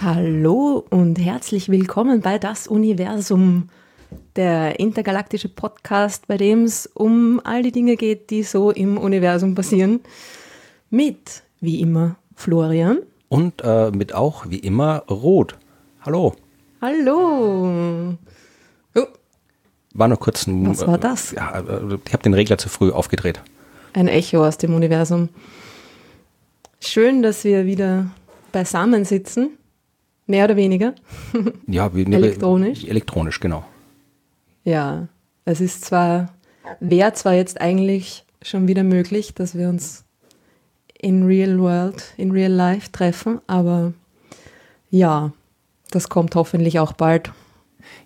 [0.00, 3.68] Hallo und herzlich willkommen bei Das Universum,
[4.36, 9.54] der intergalaktische Podcast, bei dem es um all die Dinge geht, die so im Universum
[9.54, 10.00] passieren.
[10.88, 13.00] Mit, wie immer, Florian.
[13.28, 15.58] Und äh, mit auch, wie immer, Rot.
[16.00, 16.34] Hallo.
[16.80, 18.16] Hallo.
[19.98, 20.68] War nur kurz ein.
[20.68, 21.32] Was war das?
[21.32, 23.40] Ja, äh, ich habe den Regler zu früh aufgedreht.
[23.94, 25.28] Ein Echo aus dem Universum.
[26.80, 28.06] Schön, dass wir wieder
[28.52, 29.58] beisammen sitzen.
[30.26, 30.94] Mehr oder weniger.
[31.66, 32.84] Ja, wie, elektronisch.
[32.84, 33.64] Elektronisch, genau.
[34.62, 35.08] Ja,
[35.44, 36.32] es ist zwar,
[36.78, 40.04] wäre zwar jetzt eigentlich schon wieder möglich, dass wir uns
[40.96, 43.92] in real world, in real life treffen, aber
[44.90, 45.32] ja,
[45.90, 47.32] das kommt hoffentlich auch bald.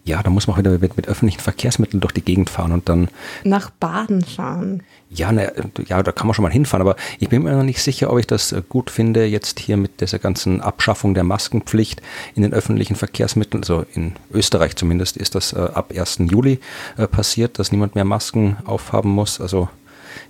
[0.04, 3.08] Ja, da muss man wieder mit, mit, öffentlichen Verkehrsmitteln durch die Gegend fahren und dann.
[3.44, 4.82] Nach Baden fahren.
[5.10, 5.52] Ja, ne,
[5.86, 8.18] ja, da kann man schon mal hinfahren, aber ich bin mir noch nicht sicher, ob
[8.18, 12.02] ich das äh, gut finde, jetzt hier mit dieser ganzen Abschaffung der Maskenpflicht
[12.34, 13.62] in den öffentlichen Verkehrsmitteln.
[13.62, 16.18] Also in Österreich zumindest ist das äh, ab 1.
[16.30, 16.58] Juli
[16.96, 19.40] äh, passiert, dass niemand mehr Masken aufhaben muss.
[19.40, 19.68] Also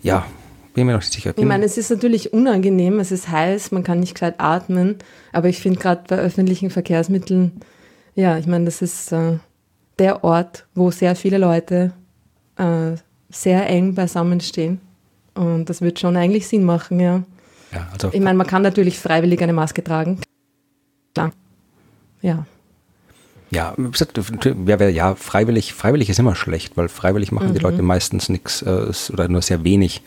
[0.03, 0.27] ja,
[0.75, 1.33] bin mir noch nicht sicher.
[1.37, 4.97] Ich meine, es ist natürlich unangenehm, es ist heiß, man kann nicht gescheit atmen,
[5.33, 7.61] aber ich finde gerade bei öffentlichen Verkehrsmitteln,
[8.15, 9.39] ja, ich meine, das ist äh,
[9.99, 11.93] der Ort, wo sehr viele Leute
[12.57, 12.97] äh,
[13.31, 14.81] sehr eng beisammen stehen.
[15.35, 17.23] Und das wird schon eigentlich Sinn machen, ja.
[17.73, 20.21] ja also ich meine, man kann natürlich freiwillig eine Maske tragen.
[22.23, 22.47] Ja.
[23.53, 23.75] Ja,
[24.67, 27.55] ja, ja, freiwillig, freiwillig ist immer schlecht, weil freiwillig machen mhm.
[27.55, 30.01] die Leute meistens nichts äh, oder nur sehr wenig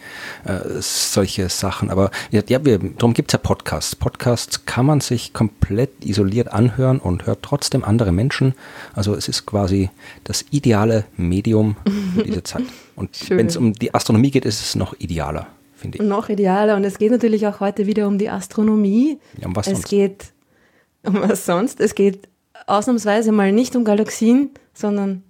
[0.46, 1.92] äh, solche Sachen.
[1.92, 3.96] Aber ja, wir, darum gibt's ja Podcasts.
[3.96, 8.56] Podcasts kann man sich komplett isoliert anhören und hört trotzdem andere Menschen.
[8.96, 9.92] Also es ist quasi
[10.24, 11.76] das ideale Medium
[12.16, 12.64] für diese Zeit.
[12.96, 16.04] Und wenn es um die Astronomie geht, ist es noch idealer, finde ich.
[16.04, 16.76] Noch idealer.
[16.76, 19.20] Und es geht natürlich auch heute wieder um die Astronomie.
[19.40, 19.90] Ja, um was es sonst?
[19.90, 20.26] geht
[21.04, 21.80] um was sonst?
[21.80, 22.28] Es geht
[22.68, 25.24] ausnahmsweise mal nicht um Galaxien, sondern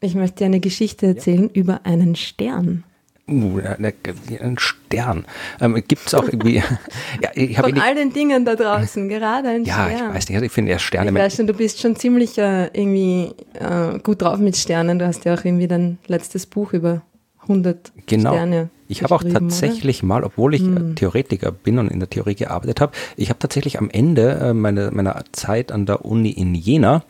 [0.00, 1.60] ich möchte dir eine Geschichte erzählen ja.
[1.60, 2.84] über einen Stern.
[3.30, 5.26] Uh, ein Stern.
[5.60, 6.54] Ähm, Gibt es auch irgendwie.
[7.22, 9.90] ja, ich Von all den Dingen da draußen, gerade ein ja, Stern.
[9.90, 11.10] Ja, ich weiß nicht, ich finde ja Sterne.
[11.10, 14.98] Ich weiß schon, du bist schon ziemlich äh, irgendwie äh, gut drauf mit Sternen.
[14.98, 17.02] Du hast ja auch irgendwie dein letztes Buch über
[17.42, 18.32] 100 genau.
[18.32, 18.70] Sterne.
[18.88, 20.08] Ich habe auch tatsächlich oder?
[20.08, 20.96] mal, obwohl ich hm.
[20.96, 24.90] Theoretiker bin und in der Theorie gearbeitet habe, ich habe tatsächlich am Ende äh, meine,
[24.90, 27.02] meiner Zeit an der Uni in Jena,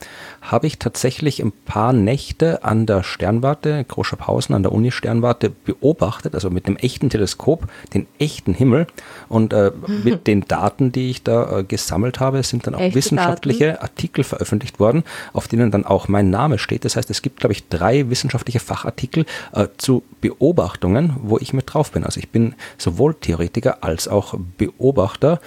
[0.42, 6.50] habe ich tatsächlich ein paar Nächte an der Sternwarte, Großschapphausen, an der Uni-Sternwarte beobachtet, also
[6.50, 8.88] mit einem echten Teleskop, den echten Himmel.
[9.28, 9.70] Und äh,
[10.04, 13.82] mit den Daten, die ich da äh, gesammelt habe, sind dann auch Echte wissenschaftliche Daten?
[13.82, 16.84] Artikel veröffentlicht worden, auf denen dann auch mein Name steht.
[16.84, 21.67] Das heißt, es gibt, glaube ich, drei wissenschaftliche Fachartikel äh, zu Beobachtungen, wo ich mit
[21.72, 22.04] drauf bin.
[22.04, 25.40] Also ich bin sowohl Theoretiker als auch Beobachter,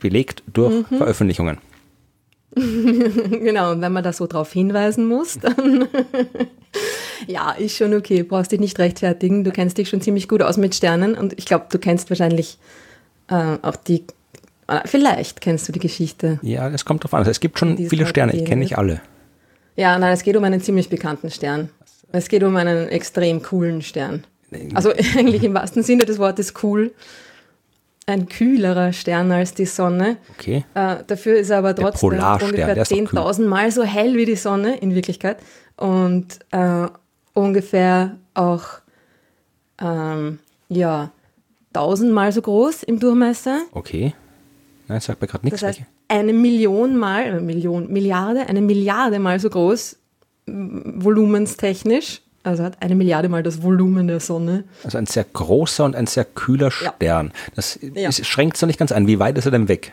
[0.00, 0.96] belegt durch mhm.
[0.96, 1.58] Veröffentlichungen.
[2.54, 5.86] genau, und wenn man da so drauf hinweisen muss, dann
[7.26, 9.44] ja, ist schon okay, brauchst dich nicht rechtfertigen.
[9.44, 12.58] Du kennst dich schon ziemlich gut aus mit Sternen und ich glaube, du kennst wahrscheinlich
[13.28, 14.04] äh, auch die,
[14.66, 16.38] äh, vielleicht kennst du die Geschichte.
[16.42, 17.20] Ja, es kommt drauf an.
[17.20, 19.00] Also es gibt schon viele Sterne, ich kenne nicht alle.
[19.76, 21.68] Ja, nein, es geht um einen ziemlich bekannten Stern.
[22.10, 24.24] Es geht um einen extrem coolen Stern.
[24.74, 26.92] Also eigentlich im wahrsten Sinne des Wortes cool
[28.08, 30.16] ein kühlerer Stern als die Sonne.
[30.38, 30.64] Okay.
[30.74, 34.94] Äh, dafür ist er aber trotzdem ungefähr 10.000 Mal so hell wie die Sonne in
[34.94, 35.38] Wirklichkeit
[35.76, 36.86] und äh,
[37.34, 38.64] ungefähr auch
[39.80, 40.38] ähm,
[40.70, 41.10] ja,
[41.74, 43.60] 1000 Mal so groß im Durchmesser.
[43.72, 44.14] Okay.
[44.88, 45.60] Nein, sagt mir gerade nichts.
[45.60, 49.98] Das heißt, eine Million Mal, äh, Million, Milliarde, eine Milliarde Mal so groß,
[50.46, 54.64] volumenstechnisch also hat eine Milliarde mal das Volumen der Sonne.
[54.84, 57.32] Also ein sehr großer und ein sehr kühler Stern.
[57.54, 58.10] Das ja.
[58.10, 59.06] schränkt es noch nicht ganz ein.
[59.06, 59.92] Wie weit ist er denn weg?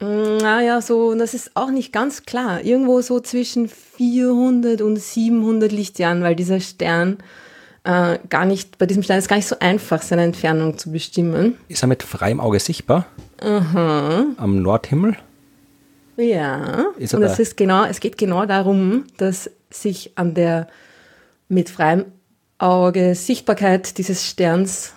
[0.00, 2.62] Mm, naja, so, das ist auch nicht ganz klar.
[2.62, 7.18] Irgendwo so zwischen 400 und 700 Lichtjahren, weil dieser Stern
[7.84, 11.56] äh, gar nicht, bei diesem Stern ist gar nicht so einfach, seine Entfernung zu bestimmen.
[11.68, 13.06] Ist er mit freiem Auge sichtbar?
[13.40, 14.26] Aha.
[14.36, 15.16] Am Nordhimmel?
[16.16, 16.86] Ja.
[16.96, 20.68] und es, ist genau, es geht genau darum, dass sich an der
[21.54, 22.04] mit freiem
[22.58, 24.92] Auge Sichtbarkeit dieses Sterns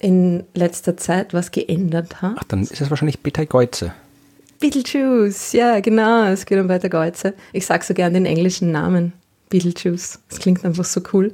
[0.00, 2.36] in letzter Zeit was geändert hat.
[2.38, 3.92] Ach, dann ist es wahrscheinlich Betelgeuse.
[4.60, 7.34] Beetlejuice, ja, genau, es geht um Betelgeuse.
[7.52, 9.12] Ich sage so gern den englischen Namen,
[9.50, 10.20] Beetlejuice.
[10.28, 11.32] Das klingt einfach so cool.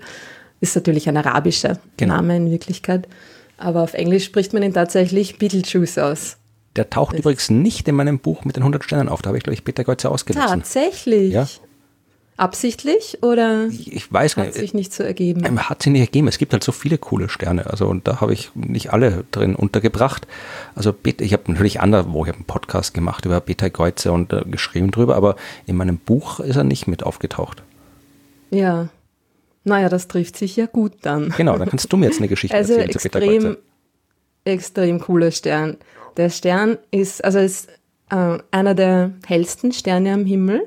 [0.60, 2.16] Ist natürlich ein arabischer genau.
[2.16, 3.08] Name in Wirklichkeit,
[3.56, 6.36] aber auf Englisch spricht man ihn tatsächlich Beetlejuice aus.
[6.76, 9.22] Der taucht das übrigens nicht in meinem Buch mit den 100 Sternen auf.
[9.22, 10.60] Da habe ich, glaube ich, Betelgeuse ausgelassen.
[10.60, 11.32] Tatsächlich?
[11.32, 11.48] Ja.
[12.40, 15.44] Absichtlich oder ich weiß hat sich nicht so ergeben?
[15.44, 16.26] Ähm, hat sich nicht ergeben.
[16.26, 17.66] Es gibt halt so viele coole Sterne.
[17.66, 20.26] Also und da habe ich nicht alle drin untergebracht.
[20.74, 24.40] Also ich habe natürlich andere, wo ich einen Podcast gemacht über Beta Geuze und äh,
[24.46, 27.62] geschrieben drüber, aber in meinem Buch ist er nicht mit aufgetaucht.
[28.50, 28.88] Ja.
[29.64, 31.34] Naja, das trifft sich ja gut dann.
[31.36, 33.58] Genau, dann kannst du mir jetzt eine Geschichte also erzählen extrem, zu Beta Geuze.
[34.46, 35.76] Extrem cooler Stern.
[36.16, 37.68] Der Stern ist, also ist
[38.08, 40.66] äh, einer der hellsten Sterne am Himmel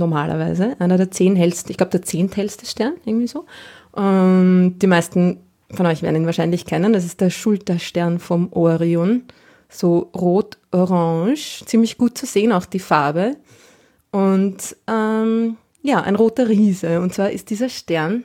[0.00, 0.74] normalerweise.
[0.80, 3.46] Einer der zehn hellsten, ich glaube der zehnthellste Stern, irgendwie so.
[3.92, 5.38] Und die meisten
[5.70, 6.92] von euch werden ihn wahrscheinlich kennen.
[6.92, 9.22] Das ist der Schulterstern vom Orion.
[9.68, 13.36] So rot-orange, ziemlich gut zu sehen, auch die Farbe.
[14.10, 17.00] Und ähm, ja, ein roter Riese.
[17.00, 18.24] Und zwar ist dieser Stern,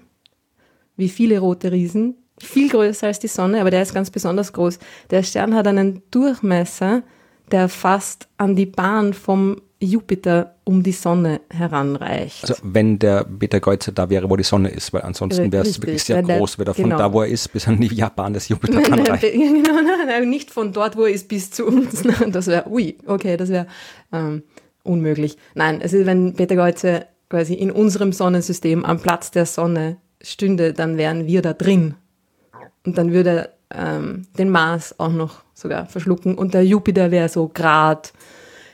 [0.98, 4.80] wie viele rote Riesen, viel größer als die Sonne, aber der ist ganz besonders groß.
[5.10, 7.04] Der Stern hat einen Durchmesser,
[7.52, 12.44] der fast an die Bahn vom Jupiter um die Sonne heranreicht.
[12.44, 16.04] Also wenn der Betelgeuse da wäre, wo die Sonne ist, weil ansonsten wäre es wirklich
[16.04, 16.98] sehr der, groß, wenn er von genau.
[16.98, 19.32] da, wo er ist, bis an die Japan des Jupiter kann reichen.
[19.66, 22.04] Genau, nein, nein, nicht von dort, wo er ist, bis zu uns.
[22.28, 23.68] Das wäre, ui, okay, das wäre
[24.12, 24.44] ähm,
[24.84, 25.38] unmöglich.
[25.54, 31.28] Nein, also wenn Betelgeuse quasi in unserem Sonnensystem am Platz der Sonne stünde, dann wären
[31.28, 31.96] wir da drin.
[32.86, 37.50] Und dann würde ähm, den Mars auch noch sogar verschlucken und der Jupiter wäre so
[37.54, 38.14] grad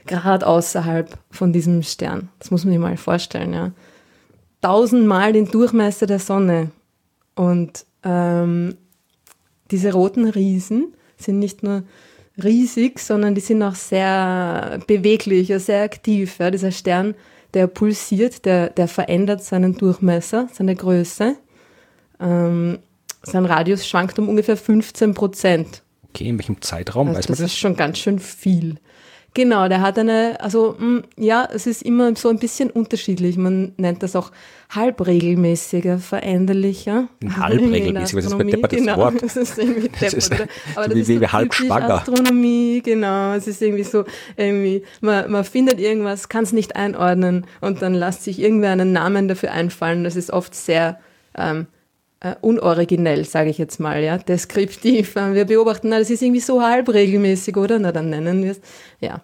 [0.06, 2.30] gerade außerhalb von diesem Stern.
[2.39, 3.71] Das muss man sich mal vorstellen, ja.
[4.62, 6.71] Tausendmal den Durchmesser der Sonne.
[7.36, 8.77] Und ähm,
[9.71, 11.83] diese roten Riesen sind nicht nur
[12.44, 16.38] riesig, sondern die sind auch sehr beweglich, sehr aktiv.
[16.39, 16.51] Ja.
[16.51, 17.15] Dieser Stern,
[17.53, 21.36] der pulsiert, der, der verändert seinen Durchmesser, seine Größe.
[22.19, 22.80] Ähm,
[23.24, 25.83] sein Radius schwankt um ungefähr 15 Prozent.
[26.09, 27.39] Okay, in welchem Zeitraum also weiß man das?
[27.39, 28.77] Das ist schon ganz schön viel.
[29.33, 33.37] Genau, der hat eine, also mh, mm, ja, es ist immer so ein bisschen unterschiedlich.
[33.37, 34.31] Man nennt das auch
[34.69, 37.07] halbregelmäßiger, veränderlicher.
[37.37, 39.21] Halbregelmäßig, was ist bei Deppert das genau, Wort?
[39.21, 40.43] Das ist irgendwie das ist, aber
[40.83, 41.93] so das wie, ist wie halb schwanger.
[41.95, 43.33] Astronomie, genau.
[43.33, 44.03] Es ist irgendwie so,
[44.35, 48.91] irgendwie, man, man findet irgendwas, kann es nicht einordnen und dann lässt sich irgendwer einen
[48.91, 50.03] Namen dafür einfallen.
[50.03, 50.99] Das ist oft sehr
[51.37, 51.67] ähm,
[52.21, 55.15] äh, unoriginell, sage ich jetzt mal, ja, deskriptiv.
[55.15, 57.79] Wir beobachten, na, das ist irgendwie so halb regelmäßig, oder?
[57.79, 58.62] Na, dann nennen wir es.
[59.00, 59.21] Ja,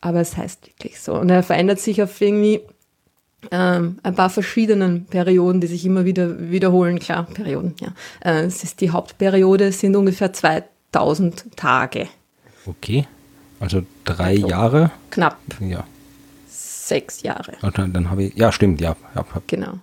[0.00, 1.14] aber es heißt wirklich so.
[1.14, 2.60] Und er verändert sich auf irgendwie
[3.50, 6.98] ähm, ein paar verschiedenen Perioden, die sich immer wieder wiederholen.
[6.98, 7.92] Klar, Perioden, ja.
[8.20, 12.08] Äh, es ist die Hauptperiode, sind ungefähr 2000 Tage.
[12.66, 13.06] Okay,
[13.60, 14.90] also drei also Jahre?
[15.10, 15.38] Knapp.
[15.60, 15.84] Ja.
[16.48, 17.52] Sechs Jahre.
[17.62, 18.96] Und dann, dann habe ich, ja, stimmt, ja.
[19.14, 19.24] ja.
[19.46, 19.78] Genau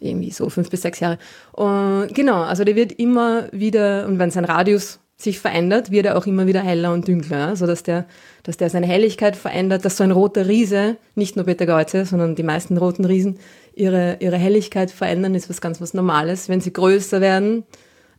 [0.00, 1.18] irgendwie so fünf bis sechs Jahre.
[1.52, 6.16] Und genau, also der wird immer wieder, und wenn sein Radius sich verändert, wird er
[6.16, 8.06] auch immer wieder heller und dünkler, so dass der,
[8.42, 12.34] dass der seine Helligkeit verändert, dass so ein roter Riese, nicht nur Peter Geuze, sondern
[12.34, 13.38] die meisten roten Riesen,
[13.74, 16.48] ihre, ihre Helligkeit verändern, ist was ganz was Normales.
[16.48, 17.64] Wenn sie größer werden,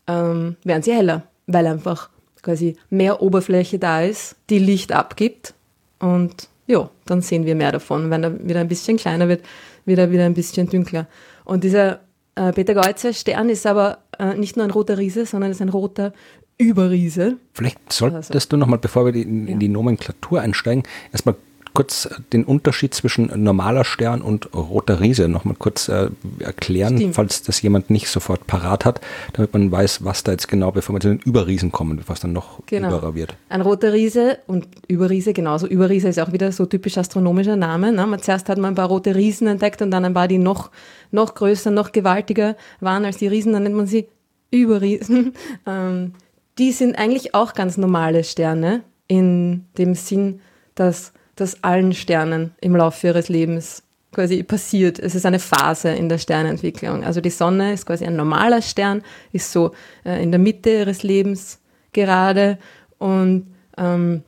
[0.08, 2.10] ähm, werden sie heller, weil einfach
[2.44, 5.54] quasi mehr Oberfläche da ist, die Licht abgibt
[6.00, 8.10] und ja, dann sehen wir mehr davon.
[8.10, 9.44] Wenn er wieder ein bisschen kleiner wird,
[9.86, 11.08] wird er wieder ein bisschen dünkler.
[11.52, 12.00] Und dieser
[12.36, 15.68] äh, Peter Geuze Stern ist aber äh, nicht nur ein roter Riese, sondern ist ein
[15.68, 16.14] roter
[16.58, 17.36] Überriese.
[17.52, 19.58] Vielleicht solltest also, du nochmal, bevor wir in, in ja.
[19.58, 21.36] die Nomenklatur einsteigen, erstmal
[21.74, 26.10] kurz den Unterschied zwischen normaler Stern und roter Riese nochmal kurz äh,
[26.40, 27.16] erklären, Stimmt.
[27.16, 29.02] falls das jemand nicht sofort parat hat,
[29.34, 32.22] damit man weiß, was da jetzt genau, bevor wir zu den Überriesen kommen, bevor es
[32.22, 32.90] dann noch genau.
[32.90, 33.36] überer wird.
[33.50, 35.68] Ein roter Riese und Überriese genauso.
[35.68, 37.92] Überriese ist auch wieder so typisch astronomischer Name.
[37.92, 38.18] Ne?
[38.22, 40.72] zuerst hat man ein paar rote Riesen entdeckt und dann ein paar, die noch,
[41.12, 44.08] noch größer, noch gewaltiger waren als die Riesen, dann nennt man sie
[44.50, 45.34] Überriesen.
[45.66, 46.14] Ähm,
[46.58, 50.42] die sind eigentlich auch ganz normale Sterne in dem Sinn,
[50.76, 55.00] dass das allen Sternen im Laufe ihres Lebens quasi passiert.
[55.00, 57.04] Es ist eine Phase in der Sternentwicklung.
[57.04, 59.72] Also die Sonne ist quasi ein normaler Stern, ist so
[60.04, 61.60] äh, in der Mitte ihres Lebens
[61.94, 62.58] gerade
[62.98, 64.24] und ähm,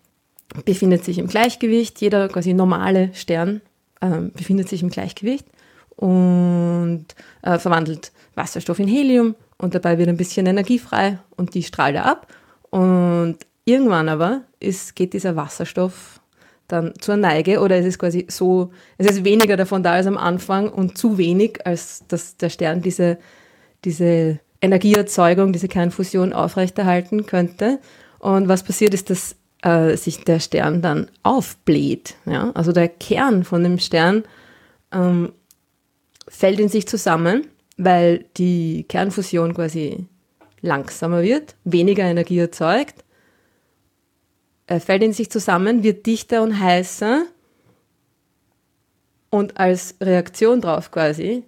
[0.66, 2.00] befindet sich im Gleichgewicht.
[2.00, 3.62] Jeder quasi normale Stern
[4.02, 5.46] ähm, befindet sich im Gleichgewicht
[5.96, 7.06] und
[7.42, 11.96] äh, verwandelt Wasserstoff in Helium und dabei wird ein bisschen Energie frei und die strahlt
[11.96, 12.28] er ab.
[12.70, 16.20] Und irgendwann aber ist, geht dieser Wasserstoff
[16.68, 20.18] dann zur Neige oder es ist quasi so, es ist weniger davon da als am
[20.18, 23.18] Anfang und zu wenig, als dass der Stern diese,
[23.86, 27.80] diese Energieerzeugung, diese Kernfusion aufrechterhalten könnte.
[28.20, 32.16] Und was passiert ist, dass äh, sich der Stern dann aufbläht.
[32.26, 32.52] Ja?
[32.54, 34.24] Also der Kern von dem Stern
[34.92, 35.34] ähm,
[36.36, 37.48] fällt in sich zusammen,
[37.78, 40.06] weil die Kernfusion quasi
[40.62, 43.04] langsamer wird, weniger Energie erzeugt
[44.68, 47.26] äh, fällt in sich zusammen, wird dichter und heißer
[49.30, 51.44] Und als Reaktion darauf quasi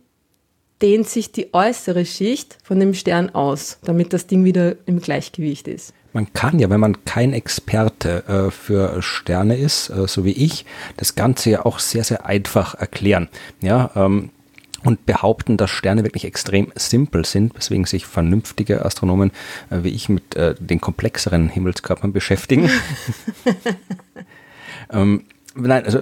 [0.82, 5.68] dehnt sich die äußere Schicht von dem Stern aus, damit das Ding wieder im Gleichgewicht
[5.68, 5.94] ist.
[6.12, 10.66] Man kann ja, wenn man kein Experte äh, für Sterne ist, äh, so wie ich,
[10.98, 13.30] das Ganze ja auch sehr, sehr einfach erklären.
[13.62, 14.32] Ja, ähm,
[14.86, 19.32] und behaupten, dass Sterne wirklich extrem simpel sind, weswegen sich vernünftige Astronomen
[19.70, 22.70] äh, wie ich mit äh, den komplexeren Himmelskörpern beschäftigen.
[24.92, 25.24] ähm,
[25.58, 26.02] Nein, also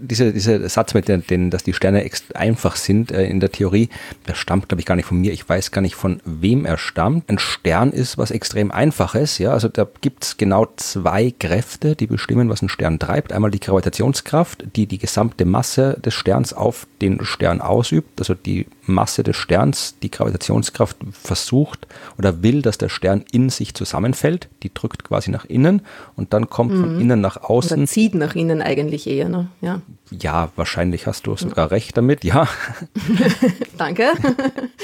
[0.00, 3.88] dieser diese Satz mit den, den, dass die Sterne einfach sind äh, in der Theorie,
[4.28, 5.32] der stammt, glaube ich, gar nicht von mir.
[5.32, 7.28] Ich weiß gar nicht, von wem er stammt.
[7.28, 9.52] Ein Stern ist was extrem Einfaches, ja.
[9.52, 13.32] Also da gibt es genau zwei Kräfte, die bestimmen, was ein Stern treibt.
[13.32, 18.66] Einmal die Gravitationskraft, die die gesamte Masse des Sterns auf den Stern ausübt, also die
[18.86, 21.86] Masse des Sterns, die Gravitationskraft versucht
[22.18, 24.48] oder will, dass der Stern in sich zusammenfällt.
[24.62, 25.82] Die drückt quasi nach innen
[26.14, 26.80] und dann kommt mhm.
[26.80, 27.78] von innen nach außen.
[27.78, 29.48] Oder zieht nach innen eigentlich eher, ne?
[29.60, 29.80] Ja.
[30.10, 32.46] Ja, wahrscheinlich hast du sogar recht damit, ja.
[33.78, 34.12] Danke.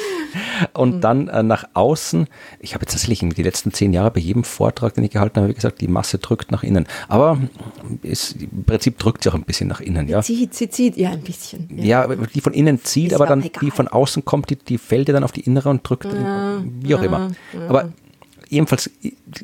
[0.74, 2.26] Und dann äh, nach außen,
[2.60, 5.52] ich habe jetzt tatsächlich die letzten zehn Jahre bei jedem Vortrag, den ich gehalten habe,
[5.54, 6.86] gesagt, die Masse drückt nach innen.
[7.08, 7.38] Aber
[8.02, 10.22] ist, im Prinzip drückt sie auch ein bisschen nach innen, ja.
[10.22, 11.68] Zieht, sie zieht, ja, ein bisschen.
[11.76, 13.60] Ja, ja die von innen zieht, ist aber dann egal.
[13.60, 16.62] die von außen kommt, die, die fällt ja dann auf die innere und drückt, ja,
[16.80, 17.30] wie auch ja, immer.
[17.68, 17.92] Aber
[18.48, 18.90] jedenfalls,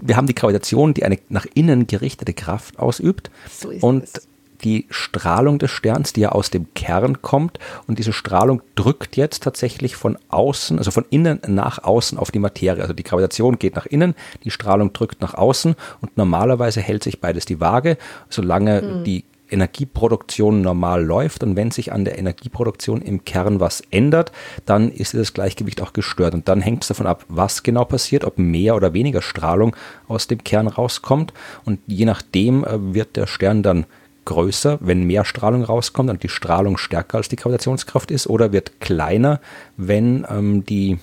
[0.03, 3.31] wir haben die Gravitation, die eine nach innen gerichtete Kraft ausübt.
[3.51, 4.29] So ist und es
[4.65, 7.59] die Strahlung des Sterns, die ja aus dem Kern kommt.
[7.87, 12.39] Und diese Strahlung drückt jetzt tatsächlich von außen, also von innen nach außen auf die
[12.39, 12.83] Materie.
[12.83, 17.21] Also die Gravitation geht nach innen, die Strahlung drückt nach außen und normalerweise hält sich
[17.21, 19.05] beides die Waage, solange mhm.
[19.05, 24.33] die Energieproduktion normal läuft und wenn sich an der Energieproduktion im Kern was ändert,
[24.65, 28.25] dann ist das Gleichgewicht auch gestört und dann hängt es davon ab, was genau passiert,
[28.25, 29.77] ob mehr oder weniger Strahlung
[30.09, 31.33] aus dem Kern rauskommt
[31.65, 33.87] und je nachdem äh, wird der Stern dann
[34.25, 38.81] größer, wenn mehr Strahlung rauskommt und die Strahlung stärker als die Gravitationskraft ist, oder wird
[38.81, 39.41] kleiner,
[39.77, 40.99] wenn ähm, die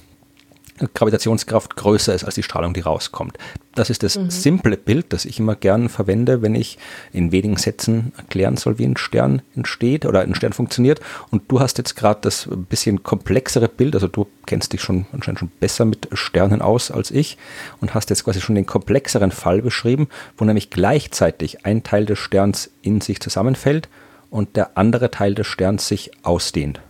[0.94, 3.38] Gravitationskraft größer ist als die Strahlung, die rauskommt.
[3.76, 4.30] Das ist das mhm.
[4.30, 6.78] simple Bild, das ich immer gern verwende, wenn ich
[7.14, 11.00] in wenigen Sätzen erklären soll, wie ein Stern entsteht oder ein Stern funktioniert.
[11.30, 15.40] Und du hast jetzt gerade das bisschen komplexere Bild, also du kennst dich schon anscheinend
[15.40, 17.38] schon besser mit Sternen aus als ich
[17.80, 22.20] und hast jetzt quasi schon den komplexeren Fall beschrieben, wo nämlich gleichzeitig ein Teil des
[22.20, 23.88] Sterns in sich zusammenfällt
[24.30, 26.82] und der andere Teil des Sterns sich ausdehnt.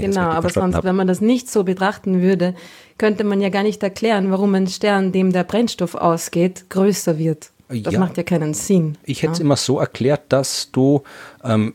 [0.00, 0.88] Genau, aber sonst, habe.
[0.88, 2.54] wenn man das nicht so betrachten würde,
[2.98, 7.50] könnte man ja gar nicht erklären, warum ein Stern, dem der Brennstoff ausgeht, größer wird.
[7.68, 8.96] Das ja, macht ja keinen Sinn.
[9.04, 11.02] Ich hätte es immer so erklärt, dass du
[11.42, 11.74] ähm,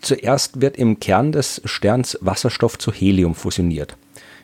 [0.00, 3.96] zuerst wird im Kern des Sterns Wasserstoff zu Helium fusioniert.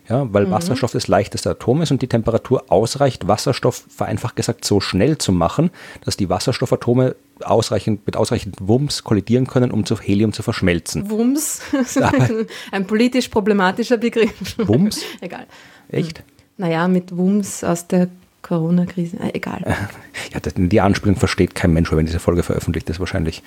[0.08, 0.50] Ja, weil mhm.
[0.50, 5.32] Wasserstoff das leichteste Atom ist und die Temperatur ausreicht, Wasserstoff vereinfacht gesagt so schnell zu
[5.32, 5.70] machen,
[6.04, 11.10] dass die Wasserstoffatome ausreichend, mit ausreichend Wumms kollidieren können, um zu Helium zu verschmelzen.
[11.10, 11.60] Wumms?
[12.70, 14.56] ein, politisch problematischer Begriff.
[14.58, 15.02] Wumms?
[15.20, 15.46] Egal.
[15.88, 16.18] Echt?
[16.18, 16.24] Hm.
[16.56, 18.08] Naja, mit Wumms aus der
[18.42, 19.18] Corona-Krise.
[19.18, 19.64] Äh, egal.
[20.32, 23.42] Ja, die Anspielung versteht kein Mensch, wenn diese Folge veröffentlicht ist, wahrscheinlich.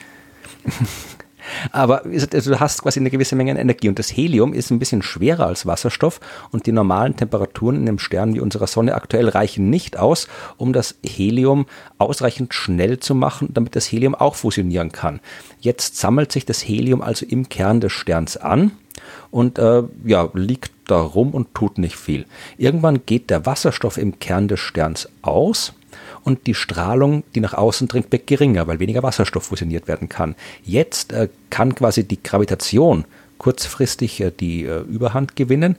[1.72, 4.80] Aber also du hast quasi eine gewisse Menge an Energie und das Helium ist ein
[4.80, 6.20] bisschen schwerer als Wasserstoff
[6.52, 10.28] und die normalen Temperaturen in einem Stern wie unserer Sonne aktuell reichen nicht aus,
[10.58, 11.66] um das Helium
[11.98, 15.20] ausreichend schnell zu machen, damit das Helium auch fusionieren kann.
[15.60, 18.72] Jetzt sammelt sich das Helium also im Kern des Sterns an
[19.32, 22.26] und äh, ja, liegt da rum und tut nicht viel.
[22.58, 25.74] Irgendwann geht der Wasserstoff im Kern des Sterns aus
[26.24, 30.36] und die Strahlung, die nach außen dringt, wird geringer, weil weniger Wasserstoff fusioniert werden kann.
[30.64, 33.06] Jetzt äh, kann quasi die Gravitation
[33.38, 35.78] kurzfristig äh, die äh, Überhand gewinnen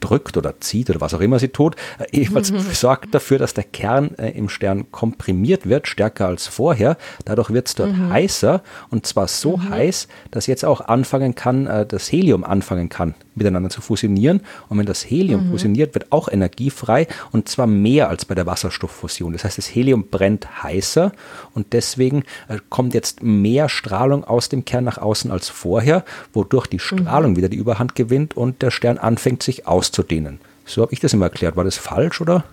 [0.00, 3.64] drückt oder zieht oder was auch immer sie tut, äh, jedenfalls sorgt dafür, dass der
[3.64, 6.96] Kern äh, im Stern komprimiert wird, stärker als vorher.
[7.24, 8.10] Dadurch wird es dort mhm.
[8.10, 9.70] heißer und zwar so mhm.
[9.70, 14.40] heiß, dass jetzt auch anfangen kann, äh, das Helium anfangen kann, miteinander zu fusionieren.
[14.68, 15.50] Und wenn das Helium mhm.
[15.50, 19.32] fusioniert, wird auch Energie frei und zwar mehr als bei der Wasserstofffusion.
[19.32, 21.12] Das heißt, das Helium brennt heißer
[21.54, 26.66] und deswegen äh, kommt jetzt mehr Strahlung aus dem Kern nach außen als vorher, wodurch
[26.66, 26.80] die mhm.
[26.80, 30.40] Strahlung wieder die Überhand gewinnt und der Stern anfängt sich auszudehnen.
[30.64, 31.56] So habe ich das immer erklärt.
[31.56, 32.44] War das falsch oder?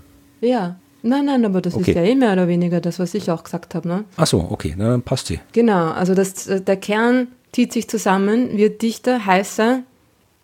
[0.41, 1.91] Ja, Nein, nein, aber das okay.
[1.91, 3.87] ist ja eh mehr oder weniger das, was ich auch gesagt habe.
[3.87, 4.03] Ne?
[4.17, 5.39] Ach so, okay, Na, dann passt sie.
[5.53, 9.83] Genau, also das, der Kern zieht sich zusammen, wird dichter, heißer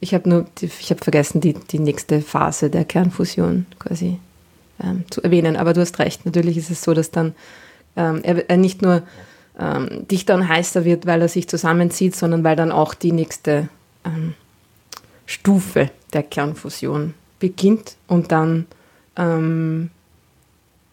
[0.03, 4.19] ich habe nur, ich habe vergessen, die, die nächste Phase der Kernfusion quasi
[4.83, 5.55] ähm, zu erwähnen.
[5.55, 7.33] Aber du hast recht, natürlich ist es so, dass dann
[7.95, 9.01] ähm, er, er, nicht nur
[9.57, 13.69] ähm, dichter und heißer wird, weil er sich zusammenzieht, sondern weil dann auch die nächste
[14.05, 14.33] ähm,
[15.25, 18.65] Stufe der Kernfusion beginnt und dann
[19.15, 19.89] ähm,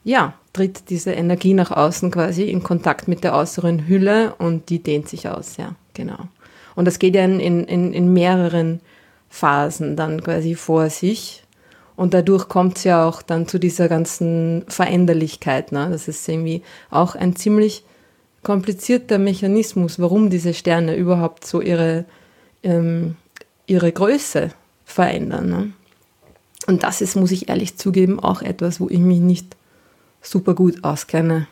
[0.05, 4.79] ja, tritt diese Energie nach außen quasi in Kontakt mit der äußeren Hülle und die
[4.79, 6.29] dehnt sich aus, ja, genau.
[6.76, 8.81] Und das geht ja in, in, in mehreren
[9.31, 11.45] Phasen dann quasi vor sich.
[11.97, 15.73] Und dadurch kommt es ja auch dann zu dieser ganzen Veränderlichkeit.
[15.73, 15.89] Ne?
[15.91, 17.85] Das ist irgendwie auch ein ziemlich
[18.43, 22.05] komplizierter Mechanismus, warum diese Sterne überhaupt so ihre,
[22.63, 23.17] ähm,
[23.67, 24.51] ihre Größe
[24.85, 25.49] verändern.
[25.49, 25.73] Ne?
[26.67, 29.57] Und das ist, muss ich ehrlich zugeben, auch etwas, wo ich mich nicht
[30.23, 31.47] super gut auskenne.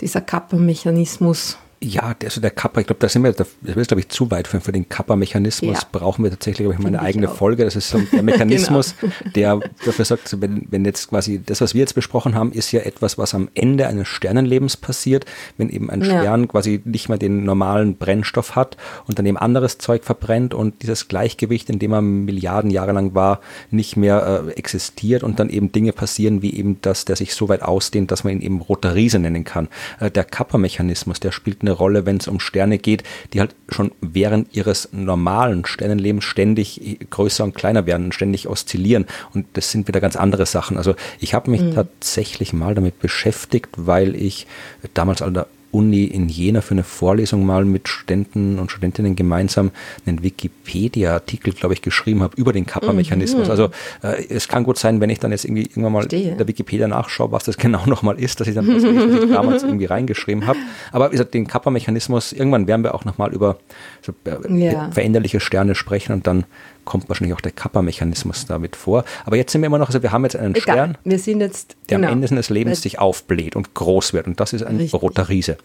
[0.00, 1.58] Dieser Kappa-Mechanismus.
[1.80, 4.48] Ja, also der Kappa, ich glaube, da sind wir, das ist glaube ich zu weit
[4.48, 5.80] für, für den Kappa-Mechanismus.
[5.80, 5.88] Ja.
[5.92, 7.36] Brauchen wir tatsächlich, glaube ich, mal eine eigene auch.
[7.36, 7.64] Folge.
[7.64, 9.12] Das ist so der Mechanismus, genau.
[9.34, 12.80] der dafür sagt, wenn, wenn jetzt quasi das, was wir jetzt besprochen haben, ist ja
[12.80, 15.24] etwas, was am Ende eines Sternenlebens passiert,
[15.56, 16.06] wenn eben ein ja.
[16.20, 20.82] Stern quasi nicht mehr den normalen Brennstoff hat und dann eben anderes Zeug verbrennt und
[20.82, 25.48] dieses Gleichgewicht, in dem er Milliarden Jahre lang war, nicht mehr äh, existiert und dann
[25.48, 28.60] eben Dinge passieren, wie eben das, der sich so weit ausdehnt, dass man ihn eben
[28.60, 29.68] roter Riese nennen kann.
[30.00, 33.54] Äh, der Kappa-Mechanismus, der spielt eine eine Rolle, wenn es um Sterne geht, die halt
[33.68, 39.06] schon während ihres normalen Sternenlebens ständig größer und kleiner werden und ständig oszillieren.
[39.34, 40.76] Und das sind wieder ganz andere Sachen.
[40.76, 41.74] Also ich habe mich mhm.
[41.74, 44.46] tatsächlich mal damit beschäftigt, weil ich
[44.94, 49.70] damals an der Uni in Jena für eine Vorlesung mal mit Studenten und Studentinnen gemeinsam
[50.06, 53.46] einen Wikipedia-Artikel, glaube ich, geschrieben habe über den Kappa-Mechanismus.
[53.46, 53.50] Mhm.
[53.50, 53.64] Also
[54.02, 56.32] äh, es kann gut sein, wenn ich dann jetzt irgendwie irgendwann mal Stehe.
[56.32, 59.30] in der Wikipedia nachschaue, was das genau nochmal ist, dass ich dann das, was ich
[59.30, 60.58] damals irgendwie reingeschrieben habe.
[60.92, 63.58] Aber wie gesagt, den Kappa-Mechanismus, irgendwann werden wir auch nochmal über
[64.00, 64.90] so, äh, ja.
[64.90, 66.44] veränderliche Sterne sprechen und dann
[66.88, 69.04] kommt wahrscheinlich auch der Kappa-Mechanismus damit vor.
[69.26, 70.62] Aber jetzt sind wir immer noch, also wir haben jetzt einen Egal.
[70.62, 72.08] Stern, wir sind jetzt, der genau.
[72.08, 74.26] am Ende seines Lebens sich aufbläht und groß wird.
[74.26, 75.00] Und das ist ein Richtig.
[75.00, 75.58] roter Riese.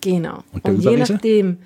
[0.00, 0.42] Genau.
[0.52, 1.58] Und, und je nachdem,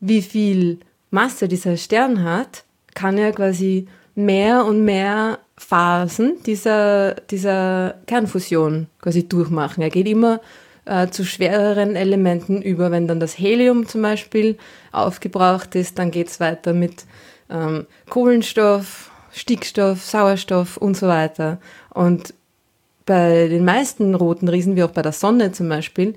[0.00, 7.94] wie viel Masse dieser Stern hat, kann er quasi mehr und mehr Phasen dieser, dieser
[8.06, 9.82] Kernfusion quasi durchmachen.
[9.82, 10.40] Er geht immer
[10.84, 12.90] äh, zu schwereren Elementen über.
[12.90, 14.58] Wenn dann das Helium zum Beispiel
[14.92, 17.06] aufgebraucht ist, dann geht es weiter mit
[17.50, 21.58] ähm, Kohlenstoff, Stickstoff, Sauerstoff und so weiter.
[21.90, 22.34] Und
[23.06, 26.14] bei den meisten roten Riesen, wie auch bei der Sonne zum Beispiel,